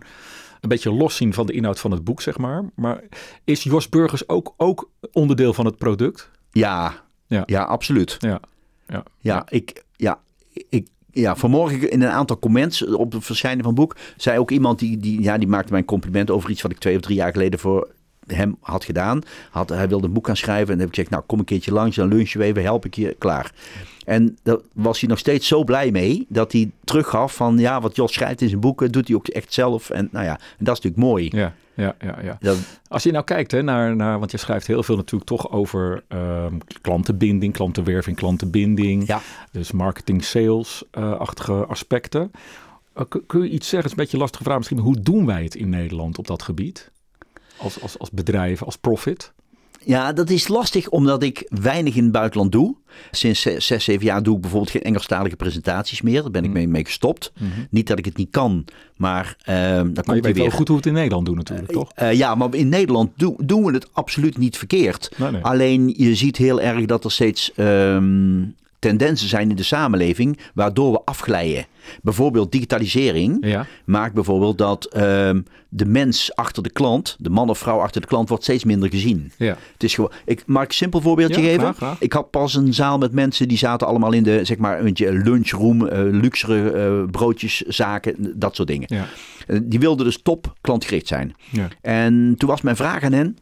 [0.61, 2.65] een beetje los zien van de inhoud van het boek, zeg maar.
[2.75, 3.03] Maar
[3.45, 6.31] is Jos Burgers ook, ook onderdeel van het product?
[6.51, 7.43] Ja, Ja.
[7.47, 7.63] ja.
[7.63, 8.17] absoluut.
[8.19, 8.41] Ja,
[8.89, 9.03] ja.
[9.19, 10.21] Ja, ik, ja,
[10.69, 14.51] ik, ja, vanmorgen in een aantal comments op het verschijnen van het boek, zei ook
[14.51, 17.03] iemand die, die, ja, die maakte mij een compliment over iets wat ik twee of
[17.03, 17.94] drie jaar geleden voor
[18.27, 19.23] hem had gedaan.
[19.51, 20.67] Had, hij wilde een boek gaan schrijven.
[20.67, 22.85] En dan heb ik gezegd, nou kom een keertje langs, dan lunchen we even, help
[22.85, 23.53] ik je, klaar.
[24.05, 27.97] En daar was hij nog steeds zo blij mee dat hij teruggaf van ja, wat
[27.97, 29.91] Jos schrijft in zijn boeken, doet hij ook echt zelf.
[29.91, 31.29] En nou ja, en dat is natuurlijk mooi.
[31.33, 32.19] Ja, ja, ja.
[32.23, 32.37] ja.
[32.41, 32.57] Dat,
[32.89, 36.05] Als je nou kijkt hè, naar, naar, want je schrijft heel veel natuurlijk toch over
[36.09, 39.07] ehm, klantenbinding, klantenwerving, klantenbinding.
[39.07, 39.21] ja.
[39.51, 42.31] Dus marketing, sales-achtige aspecten.
[42.97, 45.43] Uh, kun, je iets zeggen, het is een beetje lastige vraag misschien, hoe doen wij
[45.43, 46.91] het in Nederland op dat gebied?
[47.65, 49.33] Als, als, als bedrijf, als profit?
[49.85, 52.75] Ja, dat is lastig omdat ik weinig in het buitenland doe.
[53.11, 56.23] Sinds zes, zeven jaar doe ik bijvoorbeeld geen Engelstalige presentaties meer.
[56.23, 57.33] Daar ben ik mee, mee gestopt.
[57.71, 58.65] Niet dat ik het niet kan,
[58.97, 60.53] maar uh, Maar je komt hij weet wel weer.
[60.53, 61.91] goed hoe we het in Nederland doen natuurlijk, toch?
[61.95, 65.11] Eh, ja, maar in Nederland doen, doen we het absoluut niet verkeerd.
[65.17, 65.43] Nee, nee.
[65.43, 68.43] Alleen je ziet heel erg dat er steeds ehm,
[68.89, 71.67] tendensen zijn in de samenleving waardoor we afglijden.
[72.03, 73.67] Bijvoorbeeld digitalisering Ja.
[73.85, 78.07] maakt bijvoorbeeld dat ehm, de mens achter de klant, de man of vrouw achter de
[78.07, 79.33] klant, wordt steeds minder gezien.
[79.37, 79.57] Ja.
[79.73, 80.13] Het is gewoon.
[80.25, 81.61] Ik mag ik een simpel voorbeeldje Ja, geven.
[81.61, 82.01] graag, graag.
[82.01, 85.23] Ik had pas een zaal met mensen die zaten allemaal in de zeg maar een
[85.23, 88.87] lunchroom, eh, luxere eh, broodjeszaken, dat soort dingen.
[88.95, 89.07] Ja.
[89.47, 91.35] Eh, die wilden dus top klantgericht zijn.
[91.51, 91.69] Ja.
[91.81, 93.37] En toen was mijn vraag aan hen,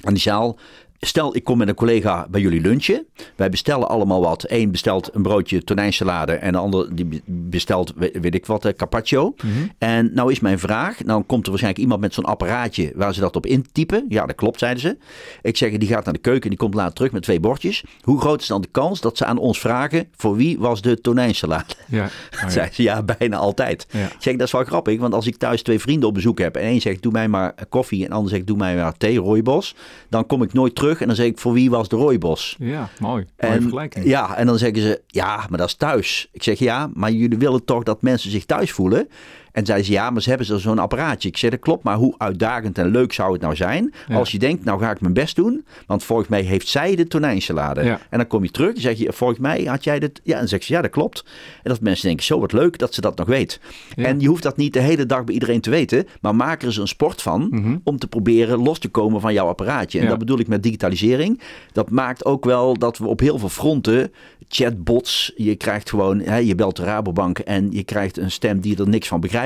[0.00, 0.58] aan die zaal.
[1.00, 3.06] Stel, ik kom met een collega bij jullie lunchen.
[3.36, 4.44] Wij bestellen allemaal wat.
[4.50, 8.72] Eén bestelt een broodje tonijnsalade en de ander die bestelt, we- weet ik wat, eh,
[8.72, 9.34] carpaccio.
[9.78, 13.20] En nou is mijn vraag, nou komt er waarschijnlijk iemand met zo'n apparaatje waar ze
[13.20, 14.04] dat op intypen.
[14.08, 14.96] Ja, dat klopt, zeiden ze.
[15.42, 17.84] Ik zeg, die gaat naar de keuken en die komt later terug met twee bordjes.
[18.00, 21.00] Hoe groot is dan de kans dat ze aan ons vragen, voor wie was de
[21.00, 21.74] tonijnsalade?
[21.88, 22.04] Ja.
[22.36, 22.48] Oh, ja.
[22.50, 23.86] Zei ze, ja, bijna altijd.
[23.90, 24.04] Ja.
[24.06, 26.56] Ik zeg, dat is wel grappig, want als ik thuis twee vrienden op bezoek heb
[26.56, 29.18] en één zegt, doe mij maar koffie en de ander zegt, doe mij maar thee,
[29.18, 29.74] rooibos,
[30.08, 32.56] dan kom ik nooit terug en dan zeg ik, voor wie was de rooibos?
[32.58, 33.24] Ja, mooi.
[33.38, 34.04] Mooie En, vergelijking.
[34.06, 36.28] ja, en dan zeggen ze, ja, maar dat is thuis.
[36.32, 39.08] Ik zeg, ja, maar jullie willen toch dat mensen zich thuis voelen?
[39.56, 41.28] En zeiden ze, ja, maar ze hebben zo- zo'n apparaatje.
[41.28, 43.92] Ik zeg, dat klopt, maar hoe uitdagend en leuk zou het nou zijn...
[44.08, 44.16] Ja.
[44.16, 45.64] als je denkt, nou ga ik mijn best doen...
[45.86, 47.84] want volgens mij heeft zij de tonijnsalade.
[47.84, 48.00] Ja.
[48.10, 50.20] En dan kom je terug en zeg je, volgens mij had jij dit...
[50.24, 51.24] Ja, en dan zeg ze, ja, dat klopt.
[51.62, 53.60] En dat mensen denken, zo wat leuk dat ze dat nog weet.
[53.96, 54.04] Ja.
[54.04, 56.06] En je hoeft dat niet de hele dag bij iedereen te weten...
[56.20, 57.50] maar maak er eens een sport van...
[57.84, 59.98] om te proberen los te komen van jouw apparaatje.
[59.98, 60.10] En Mhm.
[60.14, 61.40] Dat bedoel ik met digitalisering.
[61.72, 64.12] Dat maakt ook wel dat we op heel veel fronten
[64.48, 65.32] chatbots.
[65.36, 68.88] Je krijgt gewoon, hè, je belt de Rabobank en je krijgt een stem die er
[68.88, 69.44] niks van begrijpt.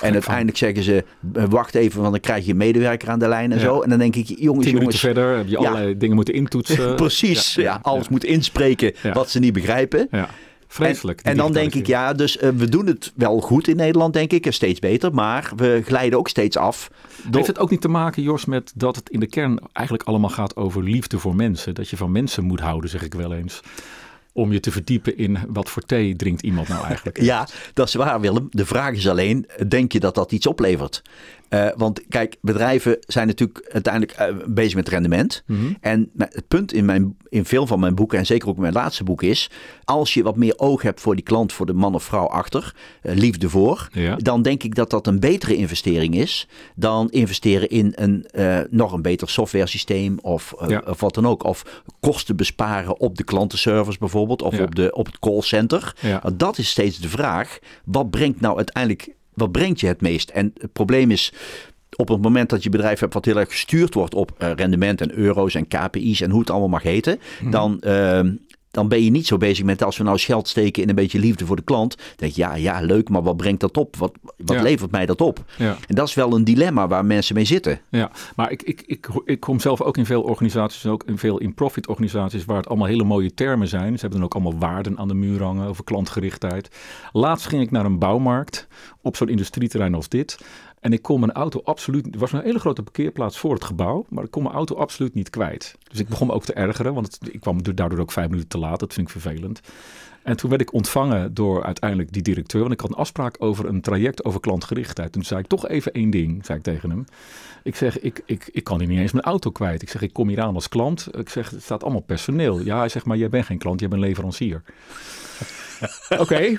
[0.00, 3.28] En uiteindelijk zeggen ze, eh, wacht even, want dan krijg je een medewerker aan de
[3.28, 3.64] lijn en Ja.
[3.64, 3.80] zo.
[3.80, 5.00] En dan denk ik, jongens, Tien minuten jongens.
[5.00, 6.94] verder heb je allerlei dingen moeten intoetsen.
[7.04, 10.08] Precies, ja, alles moet inspreken wat ze niet begrijpen.
[10.10, 10.28] Ja.
[10.70, 11.20] Vreselijk.
[11.20, 14.12] En, en dan denk ik, ja, dus eh, we doen het wel goed in Nederland,
[14.12, 15.14] denk ik, en steeds beter.
[15.14, 16.90] Maar we glijden ook steeds af.
[17.22, 20.08] door- Heeft het ook niet te maken, Jos, met dat het in de kern eigenlijk
[20.08, 21.74] allemaal gaat over liefde voor mensen?
[21.74, 23.60] Dat je van mensen moet houden, zeg ik wel eens.
[24.32, 27.20] Om je te verdiepen in wat voor thee drinkt iemand nou eigenlijk.
[27.20, 28.46] Ja, dat is waar, Willem.
[28.50, 31.02] De vraag is alleen, denk je dat dat iets oplevert?
[31.48, 35.42] Eh, want kijk, bedrijven zijn natuurlijk uiteindelijk eh, bezig met rendement.
[35.46, 35.72] Mhm.
[35.80, 38.72] En het punt in, mijn, in veel van mijn boeken, en zeker ook in mijn
[38.72, 39.50] laatste boek, is...
[39.84, 42.74] als je wat meer oog hebt voor die klant, voor de man of vrouw achter,
[43.02, 43.88] eh, liefde voor...
[43.92, 44.16] Ja.
[44.16, 46.48] dan denk ik dat dat een betere investering is...
[46.74, 48.26] dan investeren in een
[48.70, 50.82] nog een beter software systeem of, Ja.
[50.86, 51.44] of wat dan ook.
[51.44, 54.62] Of kosten besparen op de klantenservice bijvoorbeeld, of Ja.
[54.62, 55.94] op, de, op het callcenter.
[56.02, 57.58] Nou, dat is steeds de vraag.
[57.84, 60.30] Wat brengt nou uiteindelijk, wat brengt je het meest?
[60.30, 61.32] En het probleem is,
[61.96, 65.00] op het moment dat je bedrijf hebt wat heel erg gestuurd wordt op eh, rendement
[65.00, 67.50] en euro's en KPI's en hoe het allemaal mag heten, Mhm.
[67.50, 68.32] dan, ehm,
[68.78, 71.18] dan ben je niet zo bezig met als we nou geld steken in een beetje
[71.18, 71.96] liefde voor de klant.
[71.96, 73.96] Dan denk je, ja, ja, leuk, maar wat brengt dat op?
[73.96, 74.62] Wat, wat Ja.
[74.62, 75.44] levert mij dat op?
[75.56, 75.76] Ja.
[75.86, 77.80] En dat is wel een dilemma waar mensen mee zitten.
[77.90, 81.38] Ja, maar ik, ik, ik, ik kom zelf ook in veel organisaties, ook in veel
[81.38, 83.94] in-profit organisaties, waar het allemaal hele mooie termen zijn.
[83.94, 86.68] Ze hebben dan ook allemaal waarden aan de muur hangen over klantgerichtheid.
[87.12, 88.66] Laatst ging ik naar een bouwmarkt
[89.02, 90.38] op zo'n industrieterrein als dit.
[90.80, 94.06] En ik kon mijn auto absoluut, er was een hele grote parkeerplaats voor het gebouw,
[94.08, 95.76] maar ik kon mijn auto absoluut niet kwijt.
[95.90, 98.58] Dus ik begon me ook te ergeren, want ik kwam daardoor ook vijf minuten te
[98.58, 98.80] laat.
[98.80, 99.60] Dat vind ik vervelend.
[100.28, 102.60] En toen werd ik ontvangen door uiteindelijk die directeur.
[102.60, 105.12] Want ik had een afspraak over een traject over klantgerichtheid.
[105.12, 107.04] Toen zei ik toch even één ding, zei ik tegen hem.
[107.62, 109.82] Ik zeg, ik, ik, ik kan hier niet eens mijn auto kwijt.
[109.82, 111.08] Ik zeg, ik kom hier aan als klant.
[111.18, 112.60] Ik zeg, het staat allemaal personeel.
[112.60, 114.62] Ja, hij zegt, maar jij bent geen klant, jij bent leverancier.
[116.18, 116.54] Oké,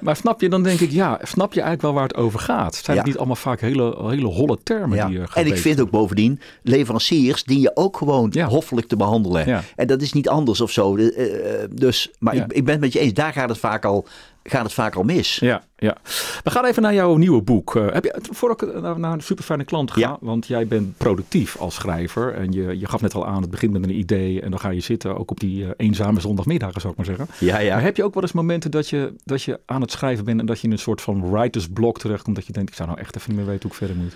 [0.00, 2.74] maar snap je, dan denk ik, ja, snap je eigenlijk wel waar het over gaat?
[2.74, 3.02] Zijn Ja.
[3.02, 5.06] het niet allemaal vaak hele, hele holle termen Ja.
[5.08, 8.46] die er En ik vind ook bovendien, leveranciers dien je ook gewoon Ja.
[8.46, 9.62] hoffelijk te behandelen.
[9.76, 10.96] En dat is niet anders of zo.
[10.96, 14.06] Eh, eh, dus, maar ik, ik ben met je eens, daar gaat het vaak al,
[14.42, 15.36] gaat het vaak al mis.
[15.36, 15.96] Ja, ja.
[16.44, 17.76] We gaan even naar jouw nieuwe boek.
[17.76, 20.16] Eh, heb je, voor ik naar, naar een super fijne klant ga, Ja.
[20.20, 22.34] want jij bent productief als schrijver.
[22.34, 24.70] En je, je gaf net al aan, het begint met een idee en dan ga
[24.70, 27.26] je zitten, ook op die eh, eenzame zondagmiddagen zou ik maar zeggen.
[27.38, 27.74] Ja, ja.
[27.74, 30.40] Maar heb je ook wel eens momenten dat je, dat je aan het schrijven bent
[30.40, 32.88] en dat je in een soort van writer's block terechtkomt, dat je denkt, ik zou
[32.88, 34.14] nou echt even niet meer weten hoe ik verder moet?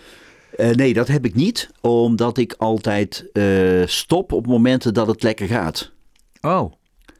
[0.57, 1.71] Eh, nee, dat heb ik niet.
[1.81, 3.45] Omdat ik altijd eh,
[3.87, 5.91] stop op momenten dat het lekker gaat.
[6.41, 6.73] Oh,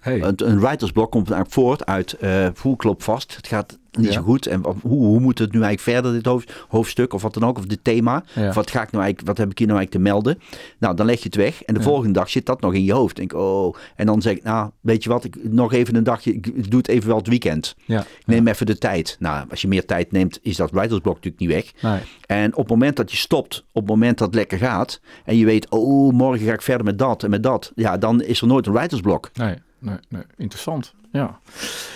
[0.07, 0.23] hey.
[0.23, 3.37] Een, een writersblok komt eigenlijk voort uit eh voel klopt vast.
[3.37, 4.13] Het gaat niet Ja.
[4.13, 4.47] zo goed.
[4.47, 7.59] En hoe, hoe moet het nu eigenlijk verder, dit hoofd- hoofdstuk of wat dan ook,
[7.59, 8.25] of dit thema?
[8.35, 8.49] Ja.
[8.49, 10.39] Of wat, ga ik nou eigenlijk, wat heb ik hier nou eigenlijk te melden?
[10.79, 11.63] Nou, dan leg je het weg.
[11.63, 11.87] En de Ja.
[11.87, 13.17] volgende dag zit dat nog in je hoofd.
[13.17, 13.75] Denk, oh.
[13.97, 16.79] En dan zeg ik, nou, weet je wat, ik, nog even een dagje, ik, doe
[16.79, 17.75] het even wel het weekend.
[17.85, 18.01] ja.
[18.01, 19.17] Ik Neem even de tijd.
[19.19, 21.51] Nou, als je meer tijd neemt, is dat writersblok natuurlijk niet
[21.83, 21.93] weg.
[21.93, 22.01] Nee.
[22.27, 25.37] En op het moment dat je stopt, op het moment dat het lekker gaat, en
[25.37, 28.41] je weet, oh, morgen ga ik verder met dat en met dat, ja, dan is
[28.41, 29.31] er nooit een writersblok.
[29.35, 30.23] Nee, nee, nee.
[30.37, 30.95] Interessant.
[31.13, 31.41] Ja.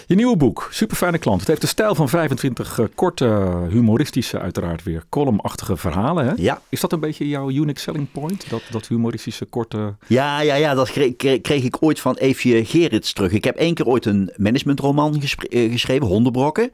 [0.07, 1.39] Je nieuwe boek, Super Fijne Klant.
[1.39, 6.27] Het heeft de stijl van 25 eh, korte, humoristische, uiteraard weer columnachtige verhalen.
[6.27, 6.33] Hè?
[6.37, 8.51] Ja, Is dat een beetje jouw unique selling point?
[8.51, 9.95] Dat, dat humoristische, korte...
[10.07, 13.33] ja, ja, ja dat kreeg, ik ooit van Eefje Gerits terug.
[13.33, 16.71] Ik heb één keer ooit een managementroman eh, geschreven, Hondenbrokken.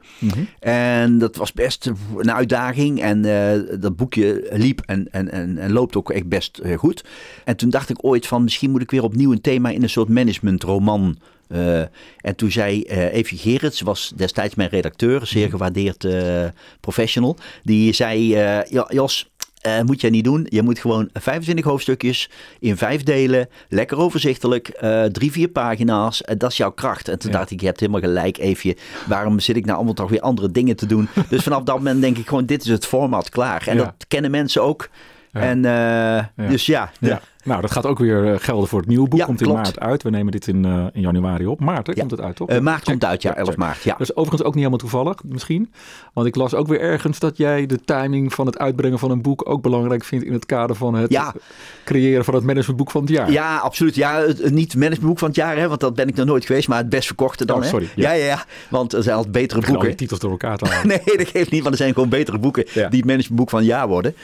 [0.59, 3.01] En dat was best een uitdaging.
[3.01, 7.03] En eh, dat boekje liep en, en, en, en loopt ook echt best eh, goed.
[7.43, 9.89] En toen dacht ik ooit van misschien moet ik weer opnieuw een thema in een
[9.89, 11.17] soort managementroman.
[11.47, 11.79] Eh
[12.21, 16.45] en toen zei eh Eefje Gerits, was destijds mijn redacteur, een zeer gewaardeerd eh,
[16.79, 17.37] professional.
[17.63, 18.27] Die zei,
[18.69, 19.29] ja, Jos,
[19.85, 20.45] moet jij niet doen.
[20.49, 22.29] Je moet gewoon 25 hoofdstukjes
[22.59, 23.49] in vijf delen.
[23.69, 24.67] Lekker overzichtelijk.
[25.11, 26.21] drie, vier pagina's.
[26.37, 27.07] Dat is jouw kracht.
[27.07, 27.37] En toen Ja.
[27.37, 28.75] dacht ik, je hebt helemaal gelijk, Eefje.
[29.07, 31.07] Waarom zit ik nou allemaal toch weer andere dingen te doen?
[31.29, 33.67] dus vanaf dat moment denk ik gewoon, dit is het format klaar.
[33.67, 33.83] En Ja.
[33.83, 34.89] dat kennen mensen ook.
[35.31, 36.91] En eh, dus ja.
[36.99, 37.21] Ja.
[37.43, 39.19] Nou, dat gaat ook weer eh, gelden voor het nieuwe boek.
[39.19, 39.61] Ja, komt in klopt.
[39.61, 40.03] maart uit.
[40.03, 41.59] We nemen dit in, eh, in januari op.
[41.59, 41.99] Maart hè, Ja.
[41.99, 42.59] komt het uit, toch?
[42.59, 42.85] Maart Check.
[42.85, 43.57] komt uit, ja, 11 check.
[43.57, 43.83] maart.
[43.83, 43.91] Ja.
[43.91, 45.71] Dat is overigens ook niet helemaal toevallig, misschien.
[46.13, 49.21] Want ik las ook weer ergens dat jij de timing van het uitbrengen van een
[49.21, 51.33] boek ook belangrijk vindt in het kader van het Ja.
[51.83, 53.31] creëren van het managementboek van het jaar.
[53.31, 53.95] Ja, absoluut.
[53.95, 56.67] Ja, het, niet managementboek van het jaar, hè, want dat ben ik nog nooit geweest,
[56.67, 57.55] maar het best verkochte dan.
[57.57, 57.67] Oh, hè.
[57.69, 58.11] sorry, Ja.
[58.11, 58.17] ja.
[58.17, 59.87] ja, ja, Want er zijn altijd betere boeken.
[59.87, 60.87] die titels door elkaar te halen.
[61.05, 63.67] Nee, dat geeft niet, want er zijn gewoon betere boeken die het managementboek van het
[63.67, 64.15] jaar worden.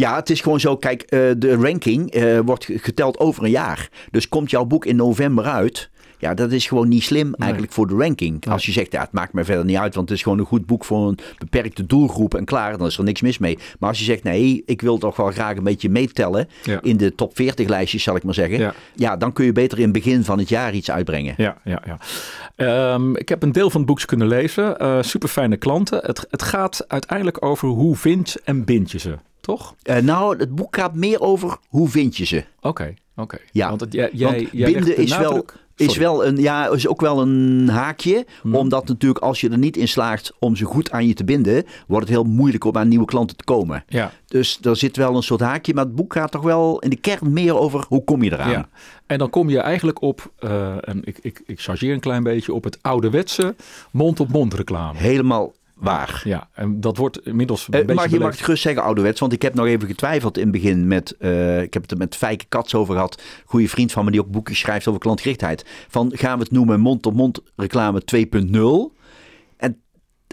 [0.00, 0.76] Ja, het is gewoon zo.
[0.76, 3.88] Kijk, eh, de ranking eh, wordt geteld over een jaar.
[4.10, 5.90] Dus komt jouw boek in november uit.
[6.18, 8.46] Ja, dat is gewoon niet slim eigenlijk voor de ranking.
[8.48, 10.44] Als je zegt, ja, het maakt me verder niet uit, want het is gewoon een
[10.44, 13.58] goed boek voor een beperkte doelgroep en klaar, dan is er niks mis mee.
[13.78, 16.78] Maar als je zegt, nee, ik wil toch wel graag een beetje meetellen Ja.
[16.82, 18.58] in de top 40 lijstjes, zal ik maar zeggen.
[18.58, 18.74] Ja.
[18.94, 19.16] Ja.
[19.16, 21.34] dan kun je beter in het begin van het jaar iets uitbrengen.
[21.36, 21.98] Ja, ja, ja.
[22.56, 24.78] Ehm, ik heb een deel van het boek kunnen lezen.
[24.78, 26.00] Eh super fijne klanten.
[26.04, 29.74] Het, het gaat uiteindelijk over hoe vind en bind je ze, toch?
[29.82, 32.44] Eh, nou, het boek gaat meer over hoe vind je ze.
[32.60, 33.38] Oké, oké.
[33.52, 33.68] Ja.
[33.68, 35.44] Want het, jij, Want binden de is wel,
[35.76, 38.26] is wel een, ja, is ook wel een haakje.
[38.42, 38.54] Hmm.
[38.54, 41.64] Omdat natuurlijk als je er niet in slaagt om ze goed aan je te binden,
[41.86, 43.84] wordt het heel moeilijk om aan nieuwe klanten te komen.
[43.88, 46.90] Ja, Dus er zit wel een soort haakje, maar het boek gaat toch wel in
[46.90, 48.50] de kern meer over hoe kom je eraan.
[48.50, 48.68] ja.
[49.06, 52.52] En dan kom je eigenlijk op, eh, en ik, ik, ik chargeer een klein beetje,
[52.52, 53.54] op het ouderwetse
[53.90, 54.98] mond-op-mond reclame.
[54.98, 56.20] Helemaal waar.
[56.24, 59.32] Ja, en dat wordt inmiddels een Eh, beetje je mag het gerust zeggen ouderwets, want
[59.32, 62.16] ik heb nog even getwijfeld in het begin met, eh, ik heb het er met
[62.16, 65.64] Fijke Kats over gehad, goede vriend van me die ook boeken schrijft over klantgerichtheid.
[65.88, 68.98] Van gaan we het noemen mond-op-mond reclame 2.0?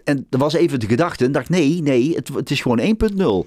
[0.08, 2.86] En, er was even de gedachte, en dacht nee, nee, het, het is gewoon 1.0.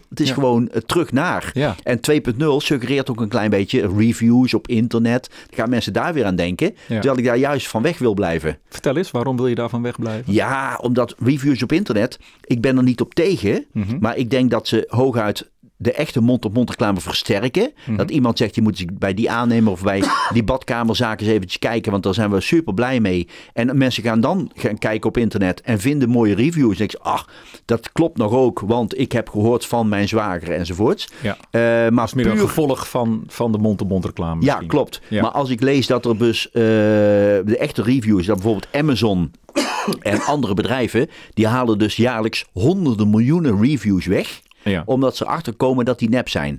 [0.09, 0.35] Het is Ja.
[0.35, 1.51] gewoon eh, terug naar.
[1.55, 5.29] Ja, En 2.0 suggereert ook een klein beetje reviews op internet.
[5.47, 8.59] Dan gaan mensen daar weer aan denken, terwijl ik daar juist van weg wil blijven.
[8.69, 10.33] vertel eens, waarom wil je daarvan wegblijven?
[10.33, 13.65] Ja, omdat reviews op internet, ik ben er niet op tegen.
[13.73, 13.97] Mhm.
[14.01, 15.51] Maar ik denk dat ze hooguit
[15.83, 17.73] de echte mond-op-mond reclame versterken.
[17.85, 17.97] Mhm.
[17.97, 21.91] Dat iemand zegt, je moet bij die aannemer of bij die badkamerzaken eens eventjes kijken.
[21.91, 23.29] Want daar zijn we super blij mee.
[23.53, 26.81] En mensen gaan dan gaan kijken op internet en vinden mooie reviews.
[26.81, 27.29] En ach,
[27.65, 28.61] dat klopt nog ook.
[28.61, 31.09] Want ik heb gehoord van mijn zwager enzovoorts.
[31.21, 31.37] Ja.
[31.51, 34.69] Eh, maar meer een puur gevolg van, van de mond-op-mond reclame ja, misschien.
[34.69, 35.01] klopt.
[35.09, 35.23] Ja.
[35.23, 39.33] Maar als ik lees dat er dus eh, de echte reviews, dat bijvoorbeeld Amazon
[40.01, 44.83] en andere bedrijven, die halen dus jaarlijks honderden miljoenen reviews weg, Ja.
[44.87, 46.59] omdat ze erachter komen dat die nep zijn.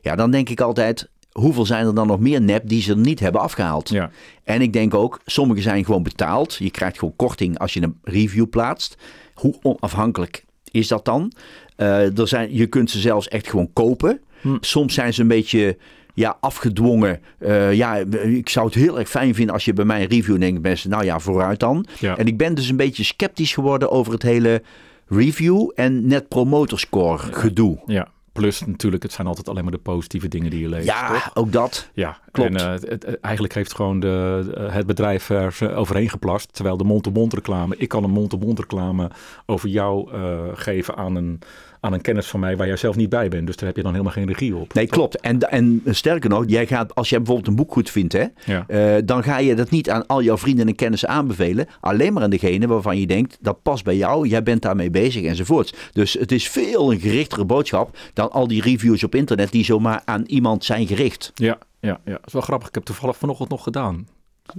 [0.00, 3.20] Ja, dan denk ik altijd, hoeveel zijn er dan nog meer nep die ze niet
[3.20, 3.88] hebben afgehaald?
[3.88, 4.10] Ja.
[4.44, 6.54] En ik denk ook, sommige zijn gewoon betaald.
[6.54, 8.96] Je krijgt gewoon korting als je een review plaatst.
[9.34, 11.32] Hoe onafhankelijk is dat dan?
[11.76, 14.20] Eh, er zijn, je kunt ze zelfs echt gewoon kopen.
[14.40, 14.56] Hm.
[14.60, 15.76] Soms zijn ze een beetje
[16.14, 17.20] ja, afgedwongen.
[17.38, 20.40] Eh, ja, ik zou het heel erg fijn vinden als je bij mij een review
[20.40, 21.86] denkt, mensen, nou ja, vooruit dan.
[21.98, 22.16] Ja.
[22.16, 24.62] En ik ben dus een beetje sceptisch geworden over het hele
[25.10, 27.78] review en net promoter score gedoe.
[27.86, 28.08] ja.
[28.32, 30.86] Plus natuurlijk, het zijn altijd alleen maar de positieve dingen die je leest.
[30.86, 31.30] Ja, toch?
[31.34, 31.90] ook dat.
[31.94, 32.50] Ja, Klopt.
[32.50, 36.54] En eh, het, eigenlijk heeft gewoon de, het bedrijf er overheen geplast.
[36.54, 39.10] Terwijl de mond-to-mond reclame, ik kan een mond-to-mond reclame
[39.46, 41.38] over jou eh, geven aan een,
[41.80, 43.46] aan een kennis van mij waar jij zelf niet bij bent.
[43.46, 44.74] Dus daar heb je dan helemaal geen regie op.
[44.74, 45.20] Nee, klopt.
[45.20, 48.64] En, en sterker nog, jij gaat, als jij bijvoorbeeld een boek goed vindt, hè, Ja.
[48.68, 51.66] eh, dan ga je dat niet aan al jouw vrienden en kennissen aanbevelen.
[51.80, 55.24] Alleen maar aan degene waarvan je denkt, dat past bij jou, jij bent daarmee bezig
[55.24, 55.74] enzovoorts.
[55.92, 60.02] Dus het is veel een gerichtere boodschap dan al die reviews op internet die zomaar
[60.04, 61.32] aan iemand zijn gericht.
[61.34, 62.12] Ja, ja, ja.
[62.12, 62.68] Dat is wel grappig.
[62.68, 64.08] Ik heb toevallig vanochtend nog gedaan.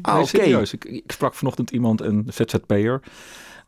[0.02, 0.74] Ah, Nee, serieus.
[0.74, 3.02] Ik, ik sprak vanochtend iemand, een ZZP'er.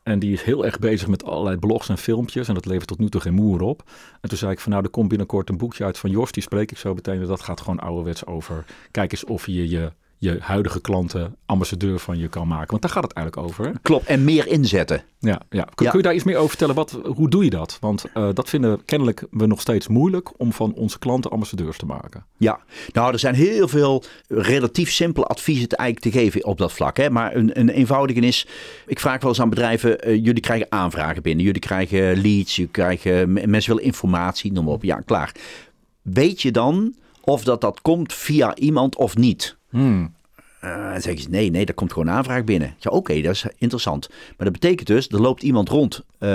[0.03, 2.47] En die is heel erg bezig met allerlei blogs en filmpjes.
[2.47, 3.83] En dat levert tot nu toe geen moer op.
[4.21, 6.31] En toen zei ik van nou, er komt binnenkort een boekje uit van Jos.
[6.31, 7.21] Die spreek ik zo meteen.
[7.21, 8.65] En Dat gaat gewoon ouderwets over.
[8.91, 9.91] Kijk eens of je je,
[10.23, 12.69] je huidige klanten ambassadeur van je kan maken.
[12.69, 13.65] Want daar gaat het eigenlijk over.
[13.65, 13.71] Hè?
[13.81, 14.05] Klopt.
[14.05, 15.03] En meer inzetten.
[15.19, 15.67] Ja, ja.
[15.75, 15.89] Kun, Ja.
[15.89, 16.75] kun je daar iets meer over vertellen?
[16.75, 17.77] Wat, hoe doe je dat?
[17.81, 21.85] Want eh, dat vinden kennelijk we nog steeds moeilijk om van onze klanten ambassadeurs te
[21.85, 22.25] maken.
[22.37, 22.59] Ja,
[22.91, 26.97] nou er zijn heel veel relatief simpele adviezen te, eigenlijk te geven op dat vlak.
[26.97, 27.09] Hè?
[27.09, 28.47] Maar een, een eenvoudige is,
[28.87, 31.45] ik vraag wel eens aan bedrijven, eh, jullie krijgen aanvragen binnen.
[31.45, 34.83] Jullie krijgen leads, jullie krijgen, mensen willen informatie, noem maar op.
[34.83, 35.31] Ja, klaar.
[36.01, 39.57] Weet je dan of dat, dat komt via iemand of niet?
[39.73, 40.13] Hmm.
[40.59, 42.75] Eh, dan zeggen ze nee, nee, daar komt gewoon een aanvraag binnen.
[42.79, 44.09] Ja, oké, dat is interessant.
[44.09, 46.01] Maar dat betekent dus, er loopt iemand rond.
[46.17, 46.29] Eh,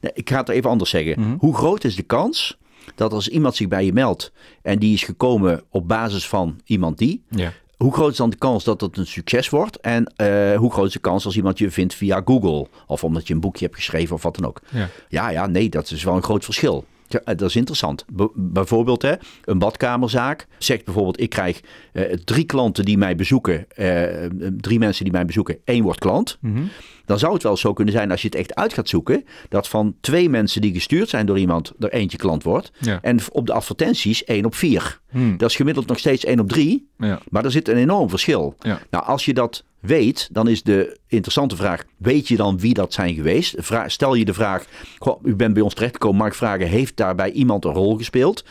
[0.00, 1.36] nee, ik ga het even anders zeggen.
[1.38, 2.58] Hoe groot is de kans
[2.94, 6.98] dat als iemand zich bij je meldt en die is gekomen op basis van iemand
[6.98, 7.52] die, Ja.
[7.76, 9.80] hoe groot is dan de kans dat het een succes wordt?
[9.80, 12.66] En eh, hoe groot is de kans als iemand je vindt via Google?
[12.86, 14.60] Of omdat je een boekje hebt geschreven of wat dan ook?
[14.70, 14.88] Ja.
[15.08, 16.84] Ja, ja, nee, dat is wel een groot verschil.
[17.08, 18.04] Ja, eh, dat is interessant.
[18.34, 21.60] Bijvoorbeeld, hè, een badkamerzaak zegt bijvoorbeeld: ik krijg
[21.92, 26.38] eh, drie klanten die mij bezoeken, eh, drie mensen die mij bezoeken, één wordt klant.
[26.40, 26.62] Mhm.
[27.04, 29.68] Dan zou het wel zo kunnen zijn als je het echt uit gaat zoeken, dat
[29.68, 32.72] van twee mensen die gestuurd zijn door iemand, er eentje klant wordt.
[32.78, 32.98] Ja.
[33.02, 35.00] En op de advertenties één op vier.
[35.10, 35.36] Hmm.
[35.36, 36.88] Dat is gemiddeld nog steeds één op drie.
[36.98, 37.18] Ja.
[37.28, 38.54] Maar er zit een enorm verschil.
[38.90, 42.92] Nou, als je dat weet, dan is de interessante vraag: weet je dan wie dat
[42.92, 43.54] zijn geweest?
[43.58, 44.64] Vra- stel je de vraag:
[44.98, 48.44] goh, u bent bij ons terechtgekomen, mag ik vragen, heeft daarbij iemand een rol gespeeld?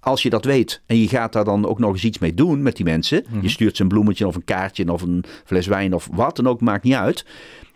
[0.00, 2.62] Als je dat weet en je gaat daar dan ook nog eens iets mee doen
[2.62, 5.94] met die mensen, je stuurt ze een bloemetje of een kaartje of een fles wijn
[5.94, 7.24] of wat dan ook, maakt niet uit.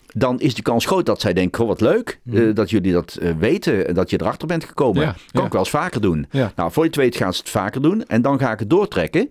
[0.07, 3.31] Dan is de kans groot dat zij denken: wat leuk eh, dat jullie dat eh,
[3.39, 5.03] weten en dat je erachter bent gekomen.
[5.03, 5.47] Ja, kan ja.
[5.47, 6.27] ik wel eens vaker doen.
[6.31, 6.53] Ja.
[6.57, 8.05] Nou, voor je het weet gaan ze het vaker doen.
[8.07, 9.31] En dan ga ik het doortrekken.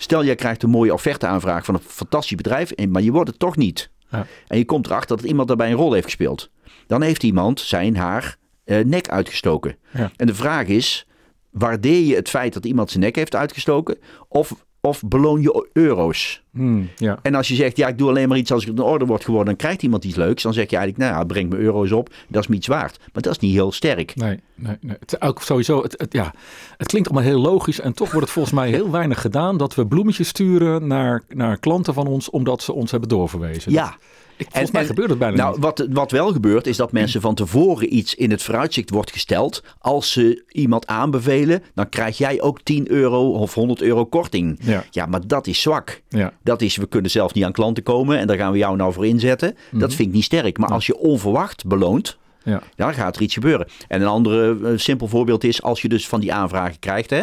[0.00, 3.38] Stel, jij krijgt een mooie offerteaanvraag van een fantastisch bedrijf, en- maar je wordt het
[3.38, 3.90] toch niet.
[4.10, 4.26] Ja.
[4.46, 6.50] En je komt erachter dat iemand daarbij een rol heeft gespeeld.
[6.86, 9.76] Dan heeft iemand zijn haar eh, nek uitgestoken.
[9.92, 10.10] Ja.
[10.16, 11.06] En de vraag is,
[11.50, 13.98] waardeer je het feit dat iemand zijn nek heeft uitgestoken?
[14.28, 16.42] Of, of beloon je euro's?
[16.52, 16.88] Hmm.
[16.96, 17.18] ja.
[17.22, 19.24] En als je zegt, ja, ik doe alleen maar iets als ik in orde wordt
[19.24, 20.42] geworden, dan krijgt iemand iets leuks.
[20.42, 22.98] Dan zeg je eigenlijk, nou breng me euro's op, dat is me iets waard.
[23.12, 24.14] Maar dat is niet heel sterk.
[24.14, 24.96] Nee, nee, nee.
[25.00, 26.34] Het, ook sowieso, het, het, ja,
[26.76, 29.74] het klinkt allemaal heel logisch en toch wordt het volgens mij heel weinig gedaan dat
[29.74, 33.72] we bloemetjes sturen naar, naar klanten van ons omdat ze ons hebben doorverwezen.
[33.72, 33.96] Ja.
[34.38, 35.62] Volgens mij gebeurt het bijna nou, niet.
[35.62, 39.62] Wat, wat wel gebeurt is dat mensen van tevoren iets in het vooruitzicht wordt gesteld.
[39.78, 44.58] Als ze iemand aanbevelen, dan krijg jij ook 10 euro of 100 euro korting.
[44.90, 45.06] Ja.
[45.06, 46.02] maar dat is zwak.
[46.08, 46.32] Ja.
[46.42, 48.92] Dat is, we kunnen zelf niet aan klanten komen en daar gaan we jou nou
[48.92, 49.56] voor inzetten.
[49.70, 49.80] Mhm.
[49.80, 50.58] Dat vind ik niet sterk.
[50.58, 52.62] Maar als je onverwacht beloont, Ja.
[52.76, 53.66] dan gaat er iets gebeuren.
[53.88, 57.22] En een ander eh, simpel voorbeeld is, als je dus van die aanvragen krijgt, hè,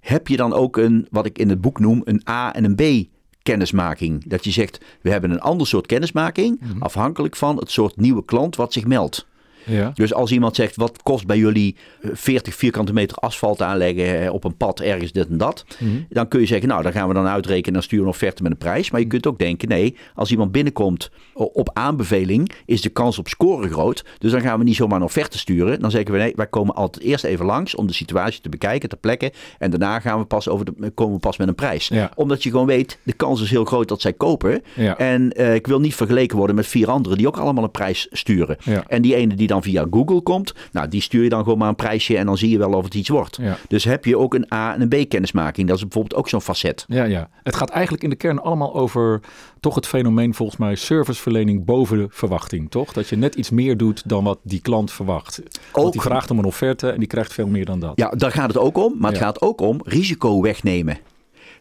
[0.00, 2.74] heb je dan ook een, wat ik in het boek noem, een A en een
[2.74, 3.10] B
[3.42, 4.24] kennismaking.
[4.26, 6.82] Dat je zegt, we hebben een ander soort kennismaking, Mhm.
[6.82, 9.26] afhankelijk van het soort nieuwe klant wat zich meldt.
[9.64, 9.90] Ja.
[9.94, 14.32] Dus als iemand zegt, wat kost bij jullie eh, 40 vierkante meter asfalt aanleggen eh,
[14.32, 15.64] op een pad ergens dit en dat.
[15.78, 15.90] Mhm.
[16.08, 18.52] Dan kun je zeggen, nou dan gaan we dan uitrekenen en sturen een offerte met
[18.52, 18.90] een prijs.
[18.90, 23.28] Maar je kunt ook denken, nee, als iemand binnenkomt op aanbeveling, is de kans op
[23.28, 24.04] scoren groot.
[24.18, 25.80] Dus dan gaan we niet zomaar een offerte sturen.
[25.80, 28.88] Dan zeggen we, nee, wij komen altijd eerst even langs om de situatie te bekijken,
[28.88, 29.32] ter plekke.
[29.58, 31.88] En daarna gaan we pas over de, komen we pas met een prijs.
[31.88, 32.10] Ja.
[32.14, 34.62] Omdat je gewoon weet, de kans is heel groot dat zij kopen.
[34.74, 34.98] Ja.
[34.98, 38.06] En eh, ik wil niet vergeleken worden met vier anderen die ook allemaal een prijs
[38.10, 38.56] sturen.
[38.86, 41.68] En die ene die dan via Google komt, nou die stuur je dan gewoon maar
[41.68, 43.38] een prijsje en dan zie je wel of het iets wordt.
[43.40, 43.56] Ja.
[43.68, 45.68] Dus heb je ook een A en een B kennismaking.
[45.68, 46.84] Dat is bijvoorbeeld ook zo'n facet.
[46.88, 47.28] Ja, ja.
[47.42, 49.20] Het gaat eigenlijk in de kern allemaal over
[49.60, 52.92] toch het fenomeen volgens mij serviceverlening boven de verwachting, toch?
[52.92, 55.40] Dat je net iets meer doet dan wat die klant verwacht.
[55.72, 57.92] Want Ook- die vraagt om een offerte en die krijgt veel meer dan dat.
[57.94, 58.94] Ja, daar gaat het ook om.
[58.98, 60.98] Maar het gaat ook om risico wegnemen.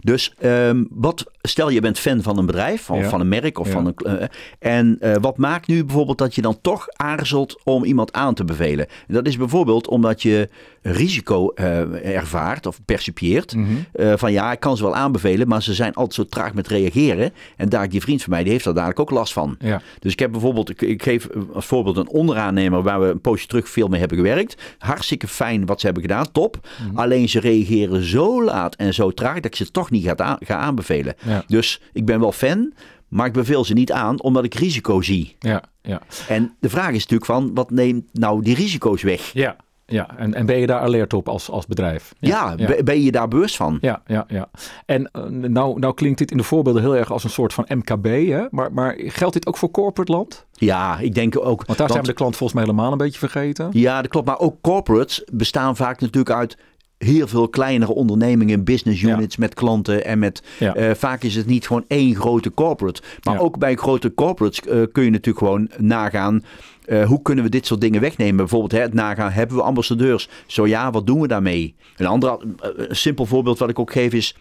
[0.01, 3.09] Dus ehm, wat, stel je bent fan van een bedrijf, van, Ja.
[3.09, 3.73] van een merk of Ja.
[3.73, 4.19] van een.
[4.19, 4.27] eh,
[4.59, 8.45] en eh, wat maakt nu bijvoorbeeld dat je dan toch aarzelt om iemand aan te
[8.45, 8.87] bevelen?
[9.07, 10.49] Dat is bijvoorbeeld omdat je
[10.81, 13.55] risico uh, ervaart of percipieert.
[13.55, 13.67] Mhm.
[13.95, 16.67] Uh, van ja, ik kan ze wel aanbevelen, maar ze zijn altijd zo traag met
[16.67, 17.33] reageren.
[17.57, 19.55] En daar die vriend van mij, die heeft daar dadelijk ook last van.
[19.59, 19.81] Ja.
[19.99, 23.47] Dus ik heb bijvoorbeeld, ik, ik geef als voorbeeld een onderaannemer waar we een poosje
[23.47, 24.61] terug veel mee hebben gewerkt.
[24.77, 26.67] Hartstikke fijn wat ze hebben gedaan, top.
[26.87, 26.97] Mhm.
[26.97, 30.55] Alleen ze reageren zo laat en zo traag dat ik ze toch niet ga, ga
[30.55, 31.15] aanbevelen.
[31.25, 31.43] Ja.
[31.47, 32.73] Dus ik ben wel fan,
[33.07, 35.35] maar ik beveel ze niet aan omdat ik risico zie.
[35.39, 36.01] Ja, ja.
[36.27, 39.33] En de vraag is natuurlijk van, wat neemt nou die risico's weg?
[39.33, 39.55] Ja,
[39.91, 40.17] ja.
[40.17, 42.13] En, en ben je daar alert op als, als bedrijf?
[42.19, 43.77] Ja, be- ben je daar bewust van?
[43.81, 44.49] Ja, ja, ja.
[44.85, 47.65] En uh, nou, nou klinkt dit in de voorbeelden heel erg als een soort van
[47.67, 48.43] MKB, hè?
[48.51, 50.45] Maar, maar geldt dit ook voor corporate land?
[50.51, 51.65] Ja, ik denk ook.
[51.65, 53.67] Want daar zijn we de klant volgens mij helemaal een beetje vergeten.
[53.71, 54.25] Ja, dat klopt.
[54.27, 56.57] Maar ook corporates bestaan vaak natuurlijk uit
[56.97, 59.41] heel veel kleinere ondernemingen, business units ja.
[59.41, 60.77] met klanten en met Ja.
[60.77, 63.01] uh, vaak is het niet gewoon één grote corporate.
[63.23, 63.39] Maar Ja.
[63.39, 66.43] ook bij grote corporates uh, kun je natuurlijk gewoon nagaan.
[66.91, 68.35] Uh, hoe kunnen we dit soort dingen wegnemen?
[68.35, 70.29] Bijvoorbeeld het nagaan, hebben we ambassadeurs?
[70.47, 71.75] Zo ja, wat doen we daarmee?
[71.97, 72.37] Een ander
[72.75, 74.35] een simpel voorbeeld wat ik ook geef is...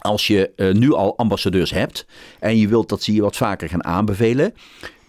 [0.00, 2.06] Als je uh, nu al ambassadeurs hebt
[2.38, 4.54] en je wilt dat ze je wat vaker gaan aanbevelen.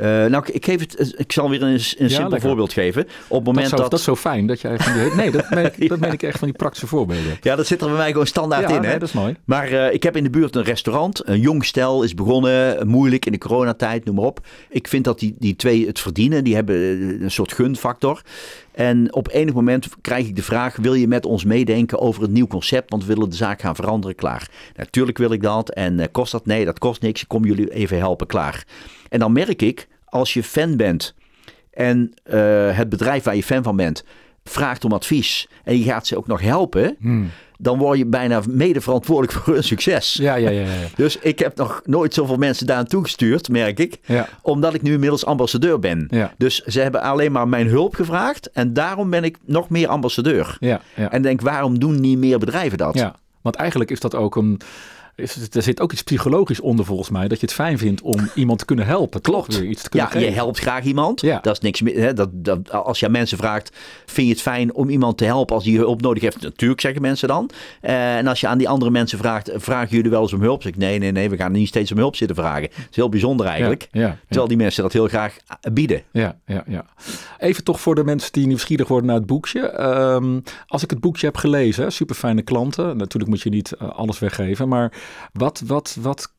[0.02, 3.02] Uh, nou, ik, geef het, ik zal weer een, een Ja, simpel voorbeeld geven.
[3.28, 3.91] Op het moment Dat, is zo, dat.
[3.91, 5.16] dat is zo fijn dat jij van die...
[5.16, 7.38] Nee, dat meen ik, dat meen ik echt van die praktische voorbeelden.
[7.41, 8.82] Ja, dat zit er bij mij gewoon standaard ja, in.
[8.82, 8.97] nee, Hè?
[8.97, 9.36] dat is mooi.
[9.45, 11.28] Maar uh, ik heb in de buurt een restaurant.
[11.28, 12.88] Een jong stel is begonnen.
[12.88, 14.47] Moeilijk in de coronatijd, noem maar op.
[14.70, 16.43] Ik vind dat die, die twee het verdienen.
[16.43, 18.22] Die hebben eh, een soort gunfactor.
[18.72, 22.32] En op enig moment krijg ik de vraag: wil je met ons meedenken over het
[22.32, 22.89] nieuw concept?
[22.89, 24.16] Want we willen de zaak gaan veranderen.
[24.16, 24.49] Klaar.
[24.76, 25.70] Natuurlijk wil ik dat.
[25.70, 26.45] En kost dat?
[26.45, 27.22] Nee, dat kost niks.
[27.22, 28.28] Ik kom jullie even helpen.
[28.28, 28.66] Klaar.
[29.10, 31.14] En dan merk ik, als je fan bent
[31.72, 34.03] en uh, het bedrijf waar je fan van bent
[34.43, 37.30] vraagt om advies en je gaat ze ook nog helpen, Hmm.
[37.57, 40.14] dan word je bijna mede verantwoordelijk voor hun succes.
[40.14, 40.62] Ja, ja, ja.
[40.62, 40.68] ja.
[40.95, 43.99] Dus ik heb nog nooit zoveel mensen daar naartoe gestuurd, merk ik.
[44.05, 44.28] Ja.
[44.41, 46.07] Omdat ik nu inmiddels ambassadeur ben.
[46.09, 46.34] Ja.
[46.38, 48.51] Dus ze hebben alleen maar mijn hulp gevraagd.
[48.51, 50.57] En daarom ben ik nog meer ambassadeur.
[50.59, 51.12] Ja, ja.
[51.12, 52.95] En denk, waarom doen niet meer bedrijven dat?
[52.95, 53.16] ja.
[53.41, 54.59] Want eigenlijk is dat ook een...
[55.16, 57.28] Er zit ook iets psychologisch onder volgens mij.
[57.28, 59.22] Dat je het fijn vindt om iemand te kunnen helpen.
[59.22, 59.59] Klopt.
[59.59, 61.22] Weer iets te kunnen Ja, je helpt graag iemand.
[61.22, 61.39] Ja.
[61.41, 62.16] Dat is niks meer.
[62.16, 65.55] Dat, dat, als je aan mensen vraagt, vind je het fijn om iemand te helpen
[65.55, 66.41] als die hulp nodig heeft?
[66.41, 67.49] Natuurlijk zeggen mensen dan.
[67.82, 70.62] Uh, en als je aan die andere mensen vraagt, vragen jullie wel eens om hulp?
[70.62, 72.70] Zeg ik, nee, nee, nee, we gaan niet steeds om hulp zitten vragen.
[72.70, 73.88] Dat is heel bijzonder eigenlijk.
[73.91, 75.38] Ja, ja, Terwijl die mensen dat heel graag
[75.74, 76.01] bieden.
[76.12, 76.86] Ja, ja, ja.
[77.38, 79.84] Even toch voor de mensen die nieuwsgierig worden naar het boekje.
[79.84, 82.97] Um, als ik het boekje heb gelezen, super fijne klanten.
[82.97, 84.68] Natuurlijk moet je niet uh, alles weggeven.
[84.68, 84.91] Maar
[85.34, 86.34] wat, wat, wat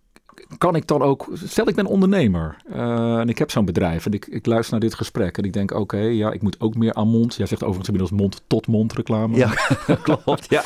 [0.59, 1.29] kan ik dan ook...
[1.33, 4.07] Stel, ik ben ondernemer uh, en ik heb zo'n bedrijf.
[4.07, 6.61] En ik, ik luister naar dit gesprek en ik denk, oké, okay, ja, ik moet
[6.61, 7.35] ook meer aan mond.
[7.35, 9.37] Jij zegt overigens inmiddels mond-tot-mond reclame.
[9.37, 9.53] Ja,
[10.03, 10.47] klopt.
[10.49, 10.63] Ja,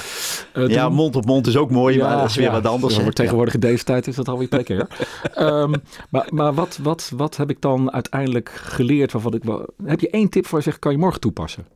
[0.54, 2.66] uh, ja mond op mond is ook mooi, ja, maar dat is weer ja, wat
[2.66, 2.96] anders.
[2.96, 4.88] Ja, tegenwoordig in deze tijd is dat alweer precair.
[5.62, 5.74] um,
[6.10, 9.10] maar maar wat, wat, wat heb ik dan uiteindelijk geleerd?
[9.10, 9.42] Van wat ik,
[9.84, 11.66] heb je één tip voor je zegt, kan je morgen toepassen?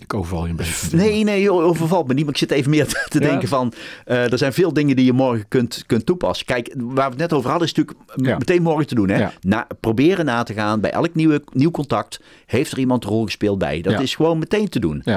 [0.00, 0.96] Ik overval je een beetje.
[0.96, 2.24] Nee, nee, overvalt me niet.
[2.24, 3.28] Maar ik zit even meer te, te ja.
[3.28, 3.72] denken van...
[4.06, 6.46] Uh, er zijn veel dingen die je morgen kunt, kunt toepassen.
[6.46, 8.38] Kijk, waar we het net over hadden is natuurlijk ja.
[8.38, 9.08] meteen morgen te doen.
[9.08, 9.18] Hè?
[9.18, 9.32] Ja.
[9.40, 12.20] Na, proberen na te gaan bij elk nieuwe, nieuw contact.
[12.46, 13.80] Heeft er iemand een rol gespeeld bij?
[13.80, 15.02] Dat is gewoon meteen te doen.
[15.06, 15.14] Uh,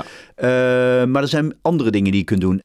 [1.06, 2.62] maar er zijn andere dingen die je kunt doen.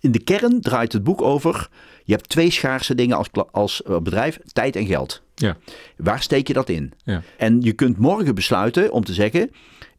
[0.00, 1.68] In de kern draait het boek over...
[2.04, 4.38] Je hebt twee schaarse dingen als, als bedrijf.
[4.52, 5.22] Tijd en geld.
[5.34, 5.56] Ja.
[5.96, 6.92] Waar steek je dat in?
[7.04, 7.22] Ja.
[7.36, 9.50] En je kunt morgen besluiten om te zeggen...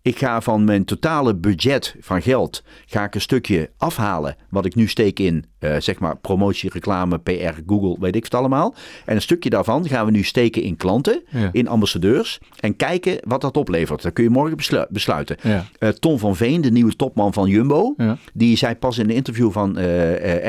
[0.04, 4.76] Ik ga van mijn totale budget van geld ga ik een stukje afhalen wat ik
[4.76, 8.76] nu steek in uh, zeg maar promotie, reclame, PR, Google, weet ik het allemaal.
[9.06, 11.50] En een stukje daarvan gaan we nu steken in klanten, ja.
[11.52, 14.02] in ambassadeurs en kijken wat dat oplevert.
[14.02, 15.38] Dat kun je morgen beslu besluiten.
[15.42, 15.66] Ja.
[15.80, 18.18] Uh, Tom van Veen, de nieuwe topman van Jumbo, ja.
[18.34, 19.86] die zei pas in een interview van uh,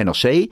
[0.03, 0.51] NRC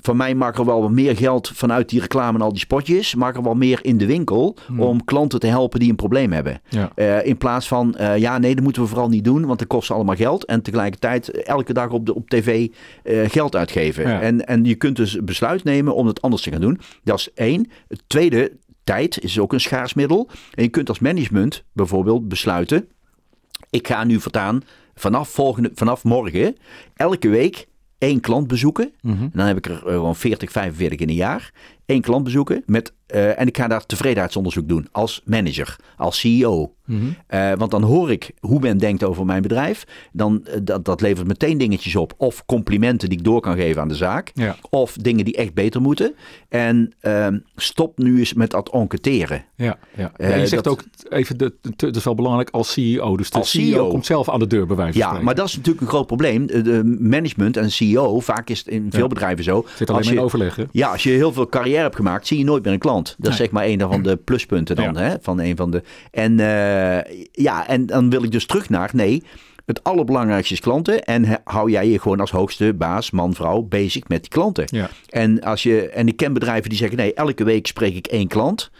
[0.00, 3.14] van mij mag er wel wat meer geld vanuit die reclame en al die spotjes.
[3.14, 4.80] Mag er wel meer in de winkel hmm.
[4.80, 6.60] om klanten te helpen die een probleem hebben.
[6.68, 6.92] Ja.
[6.96, 9.46] Uh, in plaats van, uh, ja nee, dat moeten we vooral niet doen.
[9.46, 10.44] Want dat kost allemaal geld.
[10.44, 12.68] En tegelijkertijd elke dag op, de, op tv
[13.04, 14.08] uh, geld uitgeven.
[14.08, 14.20] Ja.
[14.20, 16.80] En, en je kunt dus besluit nemen om het anders te gaan doen.
[17.04, 17.70] Dat is één.
[17.88, 18.52] Het tweede,
[18.84, 20.28] tijd is ook een schaars middel.
[20.54, 22.88] En je kunt als management bijvoorbeeld besluiten.
[23.70, 24.62] Ik ga nu voortaan
[24.94, 26.56] vanaf, volgende, vanaf morgen
[26.96, 27.66] elke week
[27.98, 28.92] één klant bezoeken.
[29.00, 29.22] Mm -hmm.
[29.22, 31.52] En dan heb ik er gewoon 40, 45 in een jaar.
[31.86, 32.62] Eén klant bezoeken.
[32.66, 34.88] Met, uh, en ik ga daar tevredenheidsonderzoek doen.
[34.92, 36.72] Als manager, als CEO.
[36.84, 37.16] Mm -hmm.
[37.38, 39.84] uh, want dan hoor ik hoe men denkt over mijn bedrijf.
[40.12, 42.14] Dan, uh, dat, dat levert meteen dingetjes op.
[42.16, 44.30] Of complimenten die ik door kan geven aan de zaak.
[44.34, 44.56] Ja.
[44.70, 46.14] Of dingen die echt beter moeten.
[46.48, 49.44] En ehm, stop nu eens met dat enquêteren.
[49.54, 50.12] Ja, ja.
[50.16, 51.38] ja je zegt dat, ook even,
[51.76, 53.16] dat is wel belangrijk als CEO.
[53.16, 55.24] Dus de als CEO, CEO komt zelf aan de deur bij wijze van Ja, spreken.
[55.24, 56.46] maar dat is natuurlijk een groot probleem.
[56.46, 59.06] De management en CEO, vaak is het in veel ja.
[59.06, 59.64] bedrijven zo.
[59.74, 60.64] Zit alleen als maar in overleg, hè?
[60.72, 62.97] Ja, als je heel veel carrière hebt gemaakt, zie je nooit meer een klant.
[63.06, 63.30] Dat Nee.
[63.30, 64.94] is zeg maar een van de pluspunten dan.
[64.94, 65.00] Ja.
[65.00, 68.90] Hè, van een van de, en uh, ja, en dan wil ik dus terug naar,
[68.92, 69.22] nee,
[69.66, 71.04] Het allerbelangrijkste is klanten.
[71.04, 74.64] En hou jij je gewoon als hoogste baas, man, vrouw, bezig met die klanten.
[74.66, 74.90] Ja.
[75.08, 78.28] En, als je, en ik ken bedrijven die zeggen, nee, elke week spreek ik één
[78.28, 78.70] klant.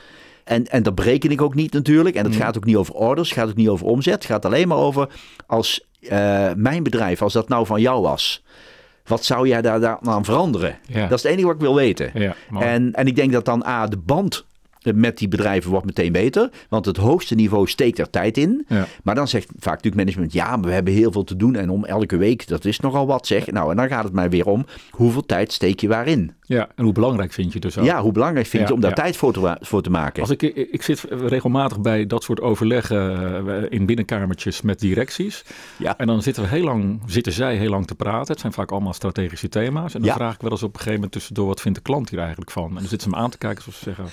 [0.45, 2.17] En, en dat bereken ik ook niet natuurlijk.
[2.17, 4.15] En het gaat ook niet over orders, het gaat ook niet over omzet.
[4.15, 5.09] Het gaat alleen maar over
[5.47, 8.43] als eh, mijn bedrijf, als dat nou van jou was.
[9.09, 10.79] Wat zou jij daar, daar aan veranderen?
[10.87, 11.07] Ja.
[11.07, 12.11] Dat is het enige wat ik wil weten.
[12.15, 14.45] Ja, en, en ik denk dat dan A, de band
[14.95, 16.51] met die bedrijven wordt meteen beter.
[16.69, 18.65] Want het hoogste niveau steekt er tijd in.
[18.69, 18.87] Ja.
[19.03, 20.33] Maar dan zegt vaak natuurlijk management...
[20.33, 22.47] ja, maar we hebben heel veel te doen en om elke week...
[22.49, 23.51] dat is nogal wat zeg.
[23.51, 24.67] Nou, en dan gaat het mij weer om...
[24.91, 26.33] hoeveel tijd steek je waarin?
[26.49, 27.85] Ja, en hoe belangrijk vind je dus ook?
[27.85, 28.97] Ja, hoe belangrijk vind je om daar ja.
[28.97, 30.21] tijd voor te, wa- voor te maken?
[30.21, 35.45] Als ik, ik zit regelmatig bij dat soort overleggen eh, in binnenkamertjes met directies.
[35.77, 35.99] Ja.
[35.99, 38.33] En dan zitten, we heel lang, zitten zij heel lang te praten.
[38.33, 39.95] Het zijn vaak allemaal strategische thema's.
[39.95, 40.15] En dan Ja.
[40.17, 41.47] vraag ik wel eens op een gegeven moment tussendoor...
[41.47, 42.69] wat vindt de klant hier eigenlijk van?
[42.69, 44.05] En dan zitten ze me aan te kijken alsof ze zeggen...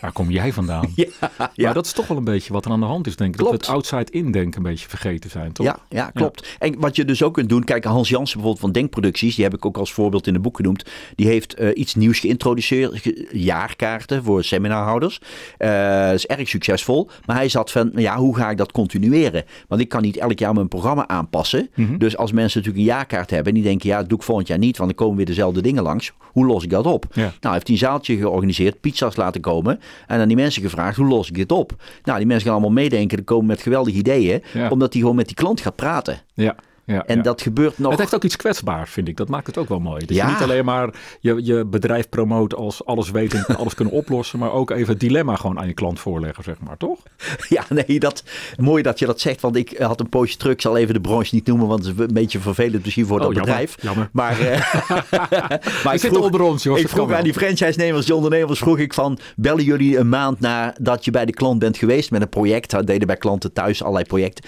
[0.00, 0.90] waar kom jij vandaan?
[1.02, 1.06] Ja,
[1.54, 1.64] ja.
[1.64, 3.38] Maar dat is toch wel een beetje wat er aan de hand is, denk ik.
[3.40, 5.66] Dat we het outside-in denken een beetje vergeten zijn, toch?
[5.66, 6.56] Ja, ja, klopt.
[6.58, 9.54] En wat je dus ook kunt doen, kijk, Hans Jansen bijvoorbeeld van Denkproducties, die heb
[9.54, 10.84] ik ook als voorbeeld in het boek genoemd.
[11.14, 15.20] Die heeft eh, iets nieuws geïntroduceerd, ge- jaarkaarten voor seminarhouders.
[15.58, 19.44] Eh is erg succesvol, maar hij zat van, ja, hoe ga ik dat continueren?
[19.68, 21.68] Want ik kan niet elk jaar mijn programma aanpassen.
[21.74, 21.96] Mhm.
[21.98, 24.48] Dus als mensen natuurlijk een jaarkaart hebben en die denken, ja, dat doe ik volgend
[24.48, 26.12] jaar niet, want dan komen weer dezelfde dingen langs.
[26.20, 27.04] Hoe los ik dat op?
[27.12, 27.20] Ja.
[27.20, 30.96] Nou, hij heeft hij een zaaltje georganiseerd, pizza's laten komen en aan die mensen gevraagd,
[30.96, 31.72] hoe los ik dit op?
[32.04, 34.68] Nou, die mensen gaan allemaal meedenken, die komen met geweldige ideeën, Ja.
[34.68, 36.20] omdat hij gewoon met die klant gaat praten.
[36.34, 36.56] Ja,
[36.92, 37.22] ja, En ja.
[37.22, 37.90] dat gebeurt nog.
[37.90, 39.16] Het heeft ook iets kwetsbaars, vind ik.
[39.16, 40.06] Dat maakt het ook wel mooi.
[40.06, 40.26] Dus Ja.
[40.26, 40.90] je niet alleen maar
[41.20, 45.00] je, je bedrijf promoot als alles weten en alles kunnen oplossen, maar ook even het
[45.00, 46.98] dilemma gewoon aan je klant voorleggen, zeg maar, toch?
[47.48, 48.24] Ja, nee, dat,
[48.56, 49.40] mooi dat je dat zegt.
[49.40, 50.52] Want ik had een poosje terug.
[50.52, 53.18] Ik zal even de branche niet noemen, want het is een beetje vervelend misschien voor
[53.18, 53.76] dat Oh, jammer, bedrijf.
[53.82, 54.08] jammer.
[54.12, 54.74] Maar, eh,
[55.84, 56.76] maar Ik zit onder ons, joh.
[56.76, 57.16] ik dat vroeg wel.
[57.16, 59.18] aan die franchise-nemers, die ondernemers, vroeg ik van...
[59.36, 62.70] bellen jullie een maand nadat je bij de klant bent geweest met een project?
[62.70, 64.44] Dat deden bij klanten thuis allerlei projecten.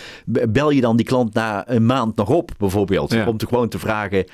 [0.48, 3.12] Bel je dan die klant na een maand nog op, bijvoorbeeld?
[3.12, 3.26] Ja.
[3.26, 4.24] Om te gewoon te vragen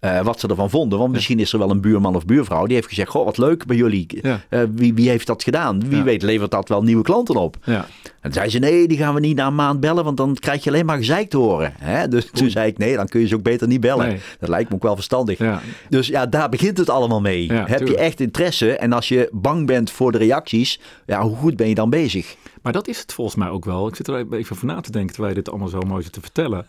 [0.00, 0.98] eh, wat ze ervan vonden.
[0.98, 3.10] Want misschien is er wel een buurman of buurvrouw die heeft gezegd...
[3.10, 4.18] goh, wat leuk bij jullie.
[4.22, 4.40] Ja.
[4.48, 5.88] Eh, wie, wie heeft dat gedaan?
[5.88, 6.02] Wie Ja.
[6.04, 7.56] weet levert dat wel nieuwe klanten op?
[7.64, 7.86] Ja.
[8.20, 10.64] En zei ze, nee, die gaan we niet na een maand bellen, want dan krijg
[10.64, 11.72] je alleen maar gezeik te horen.
[11.78, 12.08] Hè?
[12.16, 14.06] Dus toen zei ik, nee, dan kun je ze ook beter niet bellen.
[14.08, 14.20] Nee.
[14.38, 15.40] Dat lijkt me ook wel verstandig.
[15.88, 17.52] Dus ja, daar begint het allemaal mee.
[17.52, 17.88] Heb tuurlijk.
[17.88, 21.68] je echt interesse en als je bang bent voor de reacties, ja, hoe goed ben
[21.68, 22.36] je dan bezig?
[22.62, 23.88] Maar dat is het volgens mij ook wel.
[23.88, 26.12] Ik zit er even over na te denken terwijl je dit allemaal zo mooi zit
[26.12, 26.66] te vertellen.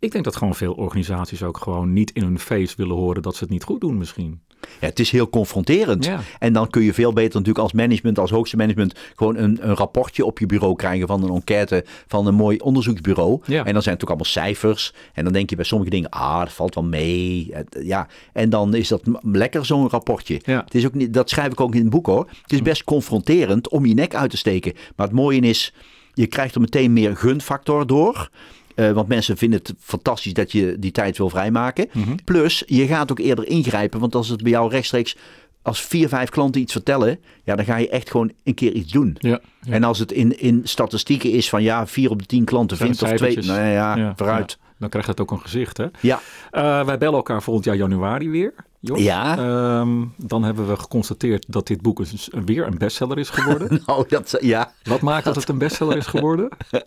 [0.00, 3.34] Ik denk dat gewoon veel organisaties ook gewoon niet in hun face willen horen dat
[3.36, 4.40] ze het niet goed doen misschien.
[4.60, 6.04] Ja, het is heel confronterend.
[6.04, 6.20] Ja.
[6.38, 9.74] En dan kun je veel beter natuurlijk als management, als hoogste management, gewoon een, een
[9.74, 13.40] rapportje op je bureau krijgen van een enquête van een mooi onderzoeksbureau.
[13.44, 13.64] Ja.
[13.64, 14.94] En dan zijn het ook allemaal cijfers.
[15.12, 17.52] En dan denk je bij sommige dingen, ah, dat valt wel mee.
[17.82, 18.08] Ja.
[18.32, 20.40] En dan is dat lekker zo'n rapportje.
[20.44, 20.62] Ja.
[20.64, 22.28] Het is ook niet, dat schrijf ik ook in het boek hoor.
[22.42, 24.72] Het is best confronterend om je nek uit te steken.
[24.96, 25.72] Maar het mooie is,
[26.14, 28.30] je krijgt er meteen meer gunfactor door.
[28.78, 31.88] Eh, want mensen vinden het fantastisch dat je die tijd wil vrijmaken.
[31.92, 32.14] Mhm.
[32.24, 34.00] Plus, je gaat ook eerder ingrijpen.
[34.00, 35.16] Want als het bij jou rechtstreeks,
[35.62, 38.92] als vier, vijf klanten iets vertellen, ja, dan ga je echt gewoon een keer iets
[38.92, 39.16] doen.
[39.18, 39.40] Ja.
[39.68, 43.02] En als het in, in statistieken is van ja, vier op de tien klanten vindt
[43.02, 44.58] of twee, nou ja, Ja, vooruit.
[44.78, 45.86] Dan krijgt het ook een gezicht, hè?
[46.00, 46.20] Ja,
[46.50, 48.54] Eh, wij bellen elkaar volgend jaar januari weer.
[48.80, 49.00] Jos.
[49.02, 49.38] Ja.
[49.38, 53.82] Ehm, dan hebben we geconstateerd dat dit boek eens- weer een bestseller is geworden.
[53.86, 54.72] nou, dat, ja.
[54.82, 56.48] Wat maakt dat het een bestseller is geworden?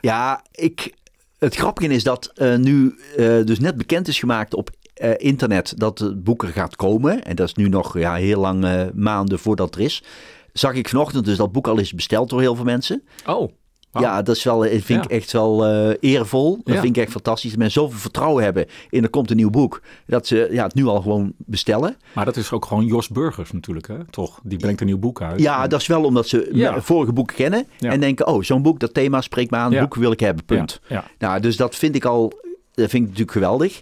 [0.00, 0.94] Ja, ik,
[1.40, 5.72] het grappige is dat eh, nu eh, dus net bekend is gemaakt op eh, internet
[5.76, 7.24] dat het boek er gaat komen.
[7.24, 10.02] En dat is nu nog ja, heel lang maanden voordat er is.
[10.52, 13.02] Zag ik vanochtend dus dat boek al is besteld door heel veel mensen.
[13.26, 13.52] Oh,
[13.92, 16.60] Ja, dat is wel, eh, vind ik echt wel eh, eervol.
[16.64, 16.80] Dat Ja.
[16.80, 17.50] vind ik echt fantastisch.
[17.50, 19.80] Dat mensen zoveel vertrouwen hebben in er komt een nieuw boek.
[20.06, 21.96] Dat ze ja, het nu al gewoon bestellen.
[22.14, 24.04] Maar dat is ook gewoon Jos Burgers natuurlijk, hè?
[24.10, 24.40] Toch?
[24.42, 25.40] Die brengt een nieuw boek uit.
[25.40, 26.80] Ja, dat is wel omdat ze Ja.
[26.82, 27.66] vorige boeken kennen.
[27.78, 29.78] En denken, oh, zo'n boek, dat thema spreekt me aan.
[29.78, 30.80] Boek wil ik hebben, punt.
[31.18, 32.32] Nou, dus dat vind ik al,
[32.74, 33.80] dat vind ik natuurlijk geweldig.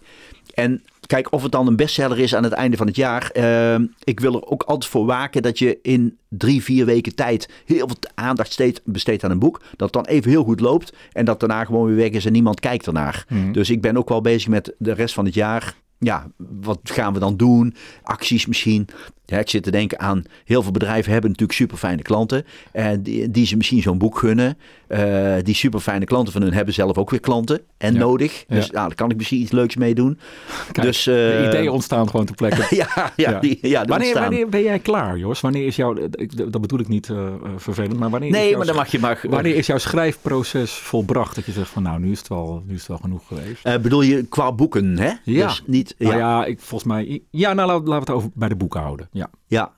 [0.54, 3.30] En kijk, of het dan een bestseller is aan het einde van het jaar.
[3.30, 7.48] eh, ik wil er ook altijd voor waken dat je in drie, vier weken tijd
[7.64, 9.60] heel veel aandacht steeds besteedt aan een boek.
[9.76, 12.32] Dat het dan even heel goed loopt en dat daarna gewoon weer weg is en
[12.32, 13.24] niemand kijkt ernaar.
[13.28, 13.52] Mhm.
[13.52, 15.76] Dus ik ben ook wel bezig met de rest van het jaar.
[15.98, 16.26] Ja,
[16.60, 17.74] wat gaan we dan doen?
[18.02, 18.88] Acties misschien.
[19.30, 22.44] Ja, ik zit te denken aan heel veel bedrijven hebben natuurlijk super fijne klanten.
[22.72, 24.58] En die, die ze misschien zo'n boek gunnen.
[24.86, 27.98] Eh, die super fijne klanten van hun hebben zelf ook weer klanten en Ja.
[27.98, 28.44] nodig.
[28.48, 28.70] Dus Ja.
[28.72, 28.86] ja.
[28.86, 30.18] daar kan ik misschien iets leuks mee doen.
[30.72, 32.66] Kijk, dus, eh, de ideeën ontstaan gewoon ter plekke.
[32.76, 33.40] ja, ja, Ja.
[33.40, 34.22] Die, ja die wanneer, ontstaan.
[34.22, 35.40] wanneer ben jij klaar, Jos?
[35.40, 35.96] Wanneer is jouw...
[36.10, 38.98] ik- Dat bedoel ik niet eh, eh, vervelend, maar wanneer Nee, maar dan mag je
[38.98, 39.20] maar...
[39.28, 41.34] Wanneer is jouw schrijfproces volbracht?
[41.34, 43.64] Dat je zegt van nou, nu is het wel, nu is het wel genoeg geweest.
[43.64, 45.10] Eh, bedoel je qua boeken, hè?
[45.24, 45.46] Ja.
[45.46, 46.16] Dus niet, Ja, ja.
[46.16, 47.22] ja ik, volgens mij...
[47.30, 49.08] Ja, nou laten we het over bij de boeken houden.
[49.18, 49.30] Ja.
[49.46, 49.72] Ja,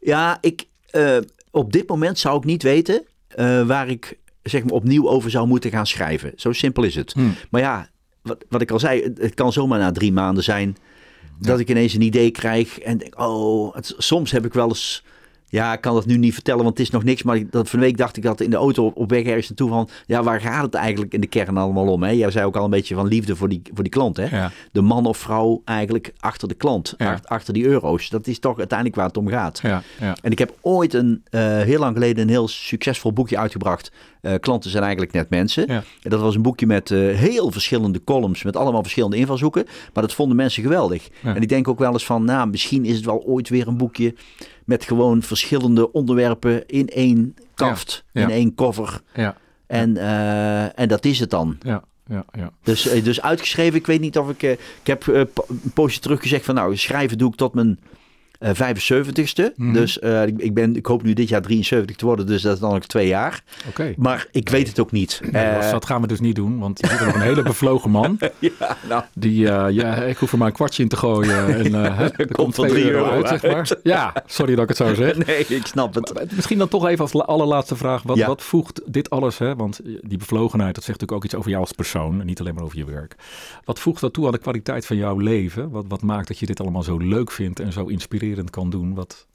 [0.00, 1.16] ja ik, eh,
[1.50, 5.46] op dit moment zou ik niet weten eh, waar ik zeg maar, opnieuw over zou
[5.46, 6.32] moeten gaan schrijven.
[6.36, 7.12] Zo simpel is het.
[7.12, 7.34] Hmm.
[7.50, 7.88] Maar ja,
[8.22, 10.76] wat, wat ik al zei, het, het kan zomaar na drie maanden zijn
[11.40, 15.04] dat ik ineens een idee krijg en denk, oh, het- soms heb ik wel eens,
[15.56, 17.68] ja, ik kan dat nu niet vertellen, want het is nog niks, maar ik- dat
[17.68, 19.88] van de week dacht ik dat in de auto op, op weg ergens naartoe van,
[20.06, 22.02] ja, waar gaat het eigenlijk in de kern allemaal om?
[22.02, 22.10] Hè?
[22.10, 24.36] Jij zei ook al een beetje van liefde voor die, voor die klant, hè?
[24.36, 24.50] Ja.
[24.72, 27.18] De man of vrouw eigenlijk achter de klant, Ja.
[27.24, 28.08] achter die euro's.
[28.08, 29.58] Dat is toch uiteindelijk waar het om gaat.
[29.62, 30.16] Ja, ja.
[30.22, 33.92] En ik heb ooit een, eh, heel lang geleden een heel succesvol boekje uitgebracht.
[34.20, 35.68] Eh, klanten zijn eigenlijk net mensen.
[35.68, 39.64] En dat was een boekje met eh, heel verschillende columns, met allemaal verschillende invalshoeken.
[39.92, 41.08] Maar dat vonden mensen geweldig.
[41.22, 43.76] En ik denk ook wel eens van, nou, misschien is het wel ooit weer een
[43.76, 44.14] boekje
[44.66, 48.20] met gewoon verschillende onderwerpen in één kaft, Ja.
[48.20, 48.26] Ja.
[48.26, 49.00] in één cover.
[49.14, 49.36] Ja,
[49.66, 51.56] En, eh, en dat is het dan.
[51.62, 52.50] ja, ja, ja.
[52.62, 54.42] Dus, eh, dus uitgeschreven, ik weet niet of ik...
[54.42, 55.28] eh, ik heb een
[55.74, 57.78] poosje terug gezegd van nou, schrijven doe ik tot mijn
[58.38, 59.52] eh 75ste.
[59.56, 59.72] Mhm.
[59.72, 62.60] Dus eh, ik, ben, ik hoop nu dit jaar 73 te worden, dus dat is
[62.60, 63.42] dan nog twee jaar.
[63.68, 63.94] Oké.
[63.96, 65.20] Maar ik weet het ook niet.
[65.30, 67.90] Nee, Eh, dat gaan we dus niet doen, want je er nog een hele bevlogen
[67.90, 68.18] man.
[68.38, 71.84] ja, nou, Die, eh, ja, ik hoef er maar een kwartje in te gooien en
[71.84, 73.70] eh, hè, er komt 2 drie euro uit, zeg maar.
[73.82, 75.16] Ja, sorry dat ik het zo zeg.
[75.26, 76.14] nee, ik snap het.
[76.14, 78.02] Maar Misschien dan toch even als la- allerlaatste vraag.
[78.02, 78.26] Wat, Ja.
[78.26, 79.54] wat voegt dit alles, hè?
[79.56, 82.54] want die bevlogenheid, dat zegt natuurlijk ook iets over jou als persoon en niet alleen
[82.54, 83.14] maar over je werk.
[83.64, 85.70] Wat voegt dat toe aan de kwaliteit van jouw leven?
[85.70, 88.94] Wat, wat maakt dat je dit allemaal zo leuk vindt en zo inspirerend kan doen?
[88.94, 89.26] Wat,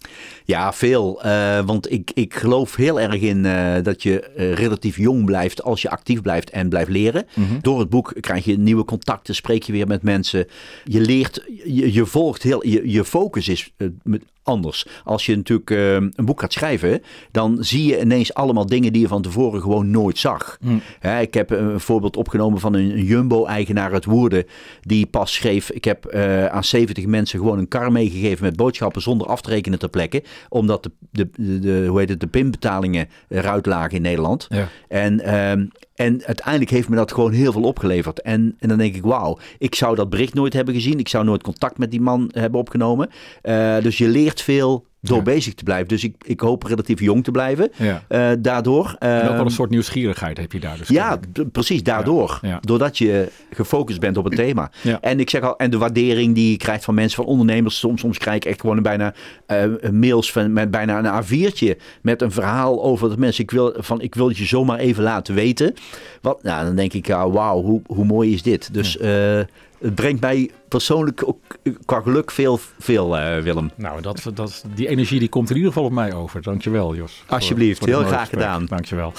[0.45, 1.21] Ja, veel.
[1.23, 5.63] Eh, want ik, ik geloof heel erg in eh, dat je eh, relatief jong blijft
[5.63, 7.25] als je actief blijft en blijft leren.
[7.61, 10.47] Door het boek krijg je nieuwe contacten, spreek je weer met mensen.
[10.83, 13.73] Je leert, je, je volgt heel, je, je focus is
[14.03, 14.85] met- anders.
[15.03, 19.01] Als je natuurlijk eh, een boek gaat schrijven, dan zie je ineens allemaal dingen die
[19.01, 20.57] je van tevoren gewoon nooit zag.
[20.99, 24.45] Hè, ik heb een voorbeeld opgenomen van een, Jumbo-eigenaar uit Woerden,
[24.81, 29.01] die pas schreef, ik heb eh, aan 70 mensen gewoon een kar meegegeven met boodschappen
[29.01, 32.27] zonder af te rekenen ter plekke, omdat de, de, de, de- hoe heet het, de
[32.27, 34.45] pinbetalingen eruit lagen in Nederland.
[34.49, 34.67] Ja.
[34.87, 35.65] En, ehm,
[35.95, 38.21] en uiteindelijk heeft me dat gewoon heel veel opgeleverd.
[38.21, 40.99] En, en dan denk ik, wauw, ik zou dat bericht nooit hebben gezien.
[40.99, 43.09] Ik zou nooit contact met die man hebben opgenomen.
[43.41, 45.23] Eh, dus je leert veel door Ja.
[45.23, 45.87] bezig te blijven.
[45.87, 47.71] Dus ik, ik hoop relatief jong te blijven.
[47.75, 48.03] ja.
[48.07, 48.95] eh, daardoor.
[48.99, 50.87] En ook wel Ehm, een soort nieuwsgierigheid heb je daar dus.
[50.87, 51.19] ja,
[51.51, 52.39] precies daardoor.
[52.41, 52.57] Ja.
[52.61, 54.71] Doordat je gefocust bent op het thema.
[54.81, 54.97] Ja.
[55.01, 57.79] En ik zeg al, en de waardering die je krijgt van mensen, van ondernemers.
[57.79, 59.13] Soms, soms krijg ik echt gewoon bijna
[59.45, 63.43] eh, mails van met bijna een A4'tje met een verhaal over dat mensen.
[63.43, 65.73] Ik wil, van, ik wil het je zomaar even laten weten.
[66.21, 68.73] Wat, nou, dan denk ik, ja, wauw, hoe, hoe mooi is dit?
[68.73, 69.39] Dus eh,
[69.81, 73.71] het brengt mij persoonlijk ook eh, qua geluk veel, veel eh, Willem.
[73.75, 76.41] Nou, dat, dat, die energie die komt in ieder geval op mij over.
[76.41, 77.23] Dankjewel, Jos.
[77.27, 78.41] Alsjeblieft, voor heel graag gesprek.
[78.41, 78.65] gedaan.
[78.65, 79.13] Dankjewel.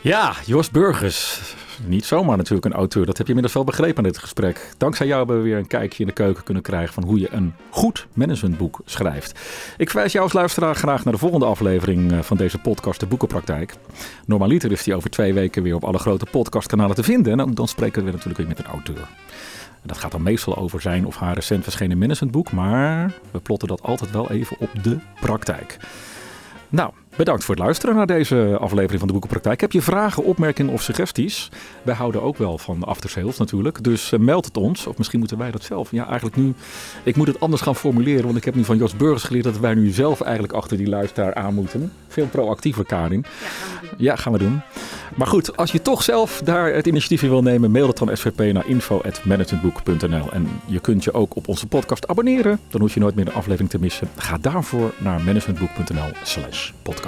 [0.00, 1.40] Ja, Jos Burgers.
[1.86, 3.06] Niet zomaar natuurlijk een auteur.
[3.06, 4.70] Dat heb je inmiddels wel begrepen in dit gesprek.
[4.76, 7.28] Dankzij jou hebben we weer een kijkje in de keuken kunnen krijgen van hoe je
[7.30, 9.40] een goed managementboek schrijft.
[9.76, 13.06] Ik verwijs jou als luisteraar graag naar de volgende aflevering eh, van deze podcast, De
[13.06, 13.74] Boekenpraktijk.
[14.26, 17.32] Normaliter is die over twee weken weer op alle grote podcastkanalen te vinden.
[17.32, 19.08] En dan, dan spreken we weer natuurlijk weer met een auteur.
[19.88, 22.52] Dat gaat dan meestal over zijn of haar recent verschenen managementboek.
[22.52, 25.76] Maar we plotten dat altijd wel even op de praktijk.
[26.68, 29.60] Nou, bedankt voor het luisteren naar deze aflevering van de Boekenpraktijk.
[29.60, 31.48] Heb je vragen, opmerkingen of suggesties?
[31.82, 33.84] Wij houden ook wel van aftersales natuurlijk.
[33.84, 34.86] Dus eh, meld het ons.
[34.86, 35.90] Of misschien moeten wij dat zelf.
[35.90, 36.54] Ja, eigenlijk nu.
[37.02, 38.24] Ik moet het anders gaan formuleren.
[38.24, 40.88] Want ik heb nu van Jos Burgers geleerd dat wij nu zelf eigenlijk achter die
[40.88, 41.92] luisteraar aan moeten.
[42.08, 43.24] Veel proactiever, Karin.
[43.96, 44.60] Ja, gaan we doen.
[45.14, 48.16] Maar goed, als je toch zelf daar het initiatief in wil nemen, mail het dan
[48.16, 50.32] SVP naar info.managementboek.nl.
[50.32, 52.60] En je kunt je ook op onze podcast abonneren.
[52.68, 54.08] Dan hoef je nooit meer een aflevering te missen.
[54.16, 57.07] Ga daarvoor naar managementboek.nl slash podcast.